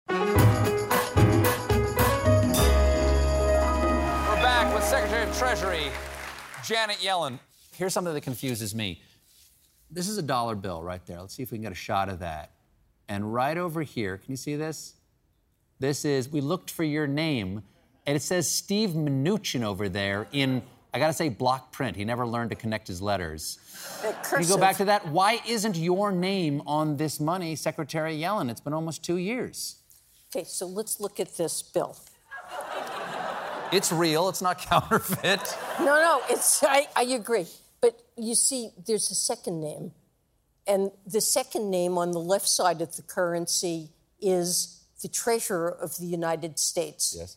We're 0.08 0.24
back 4.40 4.74
with 4.74 4.84
Secretary 4.84 5.28
of 5.28 5.36
Treasury 5.36 5.90
Janet 6.64 6.96
Yellen. 6.96 7.38
Here's 7.74 7.92
something 7.92 8.14
that 8.14 8.22
confuses 8.22 8.74
me. 8.74 9.02
This 9.90 10.08
is 10.08 10.16
a 10.16 10.22
dollar 10.22 10.54
bill 10.54 10.82
right 10.82 11.04
there. 11.04 11.20
Let's 11.20 11.34
see 11.34 11.42
if 11.42 11.50
we 11.50 11.58
can 11.58 11.64
get 11.64 11.72
a 11.72 11.74
shot 11.74 12.08
of 12.08 12.20
that. 12.20 12.52
And 13.06 13.34
right 13.34 13.58
over 13.58 13.82
here, 13.82 14.16
can 14.16 14.32
you 14.32 14.38
see 14.38 14.56
this? 14.56 14.94
This 15.78 16.04
is, 16.04 16.28
we 16.28 16.40
looked 16.40 16.70
for 16.70 16.84
your 16.84 17.06
name, 17.06 17.62
and 18.06 18.16
it 18.16 18.22
says 18.22 18.50
Steve 18.50 18.90
Mnuchin 18.90 19.62
over 19.62 19.88
there 19.88 20.26
in, 20.32 20.62
I 20.94 20.98
gotta 20.98 21.12
say, 21.12 21.28
block 21.28 21.72
print. 21.72 21.96
He 21.96 22.04
never 22.04 22.26
learned 22.26 22.50
to 22.50 22.56
connect 22.56 22.88
his 22.88 23.02
letters. 23.02 23.58
Can 24.22 24.42
you 24.42 24.48
go 24.48 24.56
back 24.56 24.76
to 24.78 24.86
that? 24.86 25.06
Why 25.08 25.40
isn't 25.46 25.76
your 25.76 26.12
name 26.12 26.62
on 26.66 26.96
this 26.96 27.20
money, 27.20 27.56
Secretary 27.56 28.16
Yellen? 28.16 28.50
It's 28.50 28.60
been 28.60 28.72
almost 28.72 29.04
two 29.04 29.18
years. 29.18 29.76
Okay, 30.34 30.44
so 30.44 30.66
let's 30.66 30.98
look 30.98 31.20
at 31.20 31.36
this 31.36 31.62
bill. 31.62 31.96
It's 33.72 33.92
real, 33.92 34.28
it's 34.28 34.42
not 34.42 34.58
counterfeit. 34.70 35.56
No, 35.80 35.86
no, 35.86 36.20
it's, 36.30 36.62
I, 36.62 36.86
I 36.96 37.02
agree. 37.02 37.46
But 37.80 38.00
you 38.16 38.34
see, 38.34 38.70
there's 38.86 39.10
a 39.10 39.14
second 39.14 39.60
name. 39.60 39.92
And 40.66 40.90
the 41.06 41.20
second 41.20 41.70
name 41.70 41.98
on 41.98 42.10
the 42.12 42.20
left 42.20 42.48
side 42.48 42.80
of 42.80 42.96
the 42.96 43.02
currency 43.02 43.90
is 44.20 44.76
the 45.06 45.12
Treasurer 45.12 45.70
of 45.70 45.96
the 45.98 46.06
United 46.06 46.58
States. 46.58 47.14
Yes. 47.16 47.36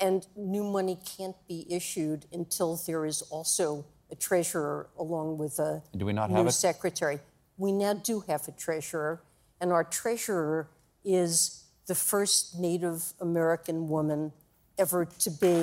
And 0.00 0.26
new 0.34 0.64
money 0.64 0.98
can't 1.16 1.36
be 1.46 1.64
issued 1.70 2.26
until 2.32 2.74
there 2.88 3.06
is 3.06 3.22
also 3.30 3.84
a 4.10 4.16
treasurer 4.16 4.88
along 4.98 5.38
with 5.38 5.60
a 5.60 5.80
do 5.96 6.06
we 6.06 6.12
not 6.12 6.28
new 6.28 6.42
have 6.42 6.52
secretary. 6.52 7.20
We 7.56 7.70
now 7.70 7.94
do 7.94 8.24
have 8.26 8.48
a 8.48 8.50
treasurer, 8.50 9.22
and 9.60 9.70
our 9.70 9.84
treasurer 9.84 10.70
is 11.04 11.62
the 11.86 11.94
first 11.94 12.58
Native 12.58 13.12
American 13.20 13.88
woman 13.88 14.32
ever 14.76 15.04
to 15.04 15.30
be 15.30 15.56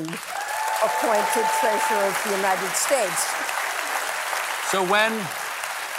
appointed 0.87 1.45
treasurer 1.59 2.05
of 2.07 2.15
the 2.23 2.31
United 2.37 2.71
States. 2.87 3.21
So 4.71 4.85
when 4.89 5.11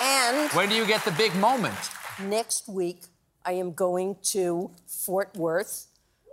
and 0.01 0.51
when 0.53 0.71
do 0.71 0.75
you 0.75 0.87
get 0.87 1.05
the 1.05 1.13
big 1.13 1.35
moment? 1.37 1.77
Next 2.23 2.69
week, 2.69 3.03
I 3.45 3.53
am 3.53 3.73
going 3.73 4.17
to 4.25 4.71
Fort 4.87 5.37
Worth, 5.37 5.87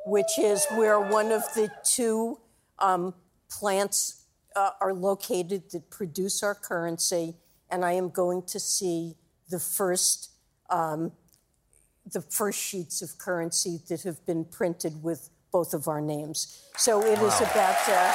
which 0.06 0.38
is 0.38 0.66
where 0.76 1.00
one 1.00 1.32
of 1.32 1.44
the 1.56 1.72
two 1.84 2.40
um, 2.80 3.14
plants 3.50 4.26
uh, 4.56 4.72
are 4.82 4.94
located 4.94 5.72
that 5.72 5.90
produce 5.90 6.44
our 6.44 6.56
currency, 6.56 7.36
and 7.70 7.84
I 7.84 7.94
am 7.94 8.10
going 8.10 8.44
to 8.44 8.60
see 8.60 9.16
the 9.50 9.60
first 9.60 10.32
um, 10.70 11.12
the 12.12 12.22
first 12.22 12.60
sheets 12.60 13.02
of 13.02 13.18
currency 13.20 13.80
that 13.88 14.02
have 14.04 14.26
been 14.26 14.44
printed 14.46 15.04
with 15.04 15.30
both 15.52 15.74
of 15.74 15.88
our 15.88 16.02
names. 16.02 16.64
So 16.78 17.02
it 17.02 17.20
is 17.20 17.40
Wow. 17.42 17.50
about. 17.52 17.78
Uh, 17.88 18.14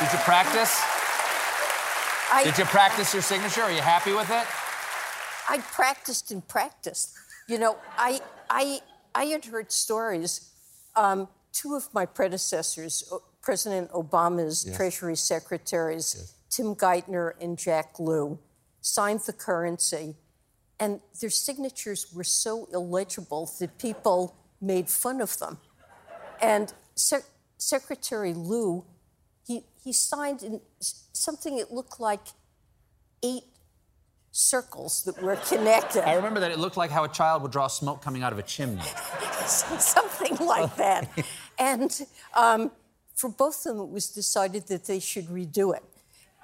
Did 0.00 0.12
you 0.12 0.18
practice? 0.20 0.80
I, 2.32 2.42
Did 2.44 2.58
you 2.58 2.64
practice 2.64 3.12
your 3.12 3.22
signature? 3.22 3.62
Are 3.62 3.72
you 3.72 3.80
happy 3.80 4.12
with 4.12 4.30
it? 4.30 4.44
I 5.48 5.58
practiced 5.72 6.30
and 6.32 6.46
practiced. 6.46 7.14
You 7.48 7.58
know, 7.58 7.76
I 7.96 8.20
I 8.50 8.80
I 9.14 9.24
had 9.26 9.44
heard 9.44 9.70
stories. 9.70 10.50
Um, 10.96 11.28
two 11.52 11.74
of 11.74 11.92
my 11.94 12.06
predecessors, 12.06 13.12
President 13.42 13.90
Obama's 13.92 14.64
Yes. 14.66 14.76
Treasury 14.76 15.16
secretaries, 15.16 16.34
Tim 16.50 16.74
Geithner 16.74 17.34
and 17.40 17.56
Jack 17.56 17.98
Lew, 18.00 18.38
signed 18.80 19.20
the 19.20 19.32
currency, 19.32 20.16
and 20.80 21.00
their 21.20 21.30
signatures 21.30 22.12
were 22.12 22.24
so 22.24 22.66
illegible 22.72 23.50
that 23.60 23.78
people 23.78 24.34
made 24.60 24.88
fun 24.88 25.20
of 25.20 25.38
them. 25.38 25.58
And 26.40 26.72
Sec- 26.94 27.30
Secretary 27.58 28.34
Lew, 28.34 28.84
he 29.46 29.64
he 29.84 29.92
signed 29.92 30.42
in 30.42 30.60
something 30.80 31.56
that 31.58 31.72
looked 31.72 32.00
like 32.00 32.26
eight 33.22 33.44
circles 34.36 35.02
that 35.04 35.20
were 35.22 35.36
connected. 35.36 36.06
I 36.06 36.14
remember 36.14 36.40
that 36.40 36.50
it 36.50 36.58
looked 36.58 36.76
like 36.76 36.90
how 36.90 37.04
a 37.04 37.08
child 37.08 37.42
would 37.42 37.52
draw 37.52 37.68
smoke 37.68 38.02
coming 38.02 38.22
out 38.22 38.32
of 38.32 38.38
a 38.38 38.42
chimney. 38.42 38.82
something 39.46 40.36
like 40.46 40.76
that. 40.76 41.08
and 41.58 42.06
um, 42.34 42.70
for 43.14 43.30
both 43.30 43.64
of 43.66 43.76
them, 43.76 43.86
it 43.86 43.90
was 43.90 44.08
decided 44.10 44.66
that 44.68 44.84
they 44.84 45.00
should 45.00 45.26
redo 45.26 45.74
it. 45.74 45.82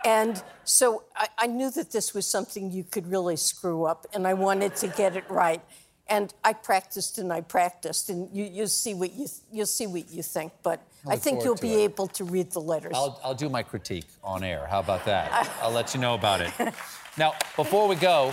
And 0.05 0.43
so 0.65 1.05
I, 1.15 1.29
I 1.39 1.47
knew 1.47 1.71
that 1.71 1.93
this 1.93 2.15
was 2.15 2.27
something 2.27 2.73
you 2.73 2.83
could 2.83 3.07
really 3.07 3.37
screw 3.37 3.85
up, 3.85 4.07
and 4.15 4.27
I 4.27 4.35
wanted 4.35 4.75
to 4.77 4.89
get 4.89 5.15
it 5.15 5.29
right. 5.29 5.63
And 6.09 6.35
I 6.43 6.53
practiced 6.55 7.19
and 7.19 7.33
I 7.33 7.43
practiced, 7.43 8.11
and 8.11 8.29
you, 8.35 8.45
you'll 8.45 8.67
see 8.67 8.95
what 8.95 9.13
you 9.13 9.29
you'll 9.53 9.67
see 9.67 9.87
what 9.87 10.11
you 10.11 10.23
think. 10.23 10.53
But 10.65 10.81
I 11.07 11.13
I 11.13 11.17
think 11.17 11.45
you'll 11.45 11.55
be 11.55 11.75
it. 11.75 11.85
able 11.85 12.09
to 12.09 12.25
read 12.25 12.51
the 12.51 12.61
letters. 12.61 12.93
I'll, 12.95 13.21
I'll 13.23 13.35
do 13.35 13.49
my 13.49 13.63
critique 13.63 14.09
on 14.25 14.43
air. 14.43 14.67
How 14.69 14.81
about 14.81 15.05
that? 15.05 15.49
I'll 15.63 15.71
let 15.71 15.95
you 15.95 16.01
know 16.01 16.15
about 16.15 16.41
it. 16.41 16.53
Now, 17.18 17.35
before 17.57 17.88
we 17.88 17.94
go, 17.94 18.29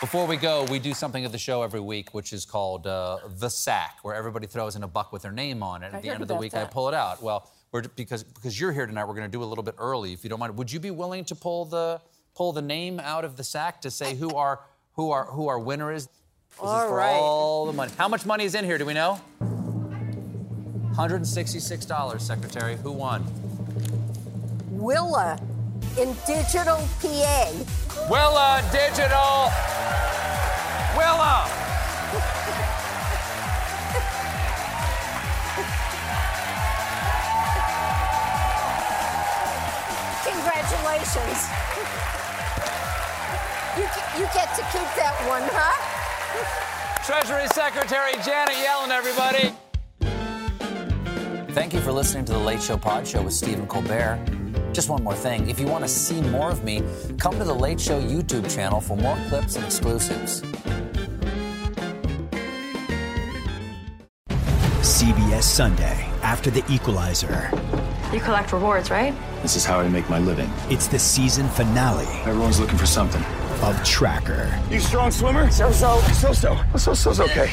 before 0.00 0.26
we 0.26 0.36
go, 0.36 0.64
we 0.64 0.80
do 0.80 0.94
something 0.94 1.24
at 1.24 1.30
the 1.30 1.38
show 1.38 1.62
every 1.62 1.78
week, 1.80 2.12
which 2.12 2.32
is 2.32 2.44
called 2.44 2.88
uh, 2.88 3.18
the 3.38 3.48
sack, 3.48 3.98
where 4.02 4.16
everybody 4.16 4.48
throws 4.48 4.74
in 4.74 4.82
a 4.82 4.88
buck 4.88 5.12
with 5.12 5.22
their 5.22 5.30
name 5.30 5.62
on 5.62 5.84
it. 5.84 5.86
At 5.86 5.94
I 5.94 6.00
the 6.00 6.08
end 6.10 6.22
of 6.22 6.28
the 6.28 6.34
week, 6.34 6.54
I 6.54 6.64
pull 6.64 6.88
it 6.88 6.94
out. 6.94 7.22
Well, 7.22 7.48
we're, 7.70 7.82
because 7.82 8.24
because 8.24 8.60
you're 8.60 8.72
here 8.72 8.86
tonight, 8.86 9.04
we're 9.04 9.14
going 9.14 9.30
to 9.30 9.32
do 9.38 9.44
a 9.44 9.46
little 9.46 9.62
bit 9.62 9.76
early, 9.78 10.12
if 10.12 10.24
you 10.24 10.30
don't 10.30 10.40
mind. 10.40 10.56
Would 10.56 10.72
you 10.72 10.80
be 10.80 10.90
willing 10.90 11.24
to 11.26 11.36
pull 11.36 11.66
the 11.66 12.00
pull 12.34 12.52
the 12.52 12.62
name 12.62 12.98
out 12.98 13.24
of 13.24 13.36
the 13.36 13.44
sack 13.44 13.80
to 13.82 13.90
say 13.92 14.16
who 14.16 14.30
our 14.30 14.60
who 14.94 15.12
our 15.12 15.26
who 15.26 15.46
our 15.46 15.58
winner 15.58 15.92
is? 15.92 16.06
This 16.06 16.60
All 16.60 16.82
is 16.82 16.88
for 16.88 16.96
right. 16.96 17.12
all 17.12 17.66
the 17.66 17.72
money. 17.72 17.92
How 17.96 18.08
much 18.08 18.26
money 18.26 18.44
is 18.44 18.54
in 18.56 18.64
here? 18.64 18.78
Do 18.78 18.86
we 18.86 18.94
know? 18.94 19.20
$166, 20.94 22.20
Secretary. 22.20 22.76
Who 22.76 22.92
won? 22.92 23.45
Willa 24.76 25.38
in 25.98 26.14
digital 26.26 26.76
PA. 27.00 27.50
Willa 28.10 28.62
Digital. 28.70 29.48
Willa. 30.96 31.48
Congratulations. 40.24 41.48
You, 43.76 43.82
you 44.20 44.28
get 44.34 44.54
to 44.56 44.62
keep 44.72 44.88
that 44.96 45.16
one, 45.26 45.42
huh? 45.52 47.02
Treasury 47.02 47.46
Secretary 47.54 48.12
Janet 48.22 48.56
Yellen, 48.56 48.90
everybody. 48.90 49.54
Thank 51.54 51.72
you 51.72 51.80
for 51.80 51.92
listening 51.92 52.26
to 52.26 52.32
the 52.34 52.38
Late 52.38 52.60
Show 52.60 52.76
Pod 52.76 53.06
Show 53.08 53.22
with 53.22 53.32
Stephen 53.32 53.66
Colbert. 53.66 54.35
Just 54.76 54.90
one 54.90 55.02
more 55.02 55.14
thing. 55.14 55.48
If 55.48 55.58
you 55.58 55.66
want 55.66 55.84
to 55.84 55.88
see 55.88 56.20
more 56.20 56.50
of 56.50 56.62
me, 56.62 56.82
come 57.16 57.38
to 57.38 57.44
the 57.44 57.54
Late 57.54 57.80
Show 57.80 57.98
YouTube 57.98 58.54
channel 58.54 58.78
for 58.78 58.94
more 58.94 59.16
clips 59.30 59.56
and 59.56 59.64
exclusives. 59.64 60.42
CBS 64.82 65.44
Sunday 65.44 66.06
after 66.20 66.50
the 66.50 66.62
equalizer. 66.70 67.50
You 68.12 68.20
collect 68.20 68.52
rewards, 68.52 68.90
right? 68.90 69.14
This 69.40 69.56
is 69.56 69.64
how 69.64 69.80
I 69.80 69.88
make 69.88 70.10
my 70.10 70.18
living. 70.18 70.50
It's 70.68 70.88
the 70.88 70.98
season 70.98 71.48
finale. 71.48 72.04
Everyone's 72.26 72.60
looking 72.60 72.76
for 72.76 72.84
something. 72.84 73.24
Of 73.62 73.82
Tracker. 73.82 74.62
You 74.70 74.80
strong 74.80 75.10
swimmer? 75.10 75.50
So 75.50 75.72
so. 75.72 76.02
So 76.12 76.34
so. 76.34 76.60
So 76.76 76.92
so's 76.92 77.20
okay. 77.20 77.50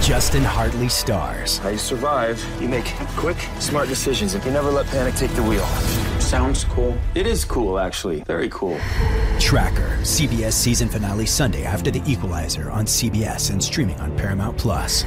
Justin 0.00 0.42
Hartley 0.42 0.88
stars. 0.88 1.58
How 1.58 1.68
you 1.68 1.76
survive, 1.76 2.42
you 2.62 2.68
make 2.68 2.86
quick, 3.16 3.36
smart 3.58 3.88
decisions, 3.88 4.32
and 4.32 4.42
you 4.42 4.50
never 4.50 4.70
let 4.70 4.86
panic 4.86 5.14
take 5.16 5.32
the 5.32 5.42
wheel. 5.42 5.66
Sounds 6.28 6.64
cool. 6.64 6.94
It 7.14 7.26
is 7.26 7.42
cool, 7.42 7.78
actually. 7.78 8.20
Very 8.24 8.50
cool. 8.50 8.78
Tracker. 9.40 9.96
CBS 10.02 10.52
season 10.52 10.86
finale 10.86 11.24
Sunday 11.24 11.64
after 11.64 11.90
the 11.90 12.02
equalizer 12.06 12.70
on 12.70 12.84
CBS 12.84 13.50
and 13.50 13.64
streaming 13.64 13.98
on 13.98 14.14
Paramount 14.14 14.58
Plus. 14.58 15.06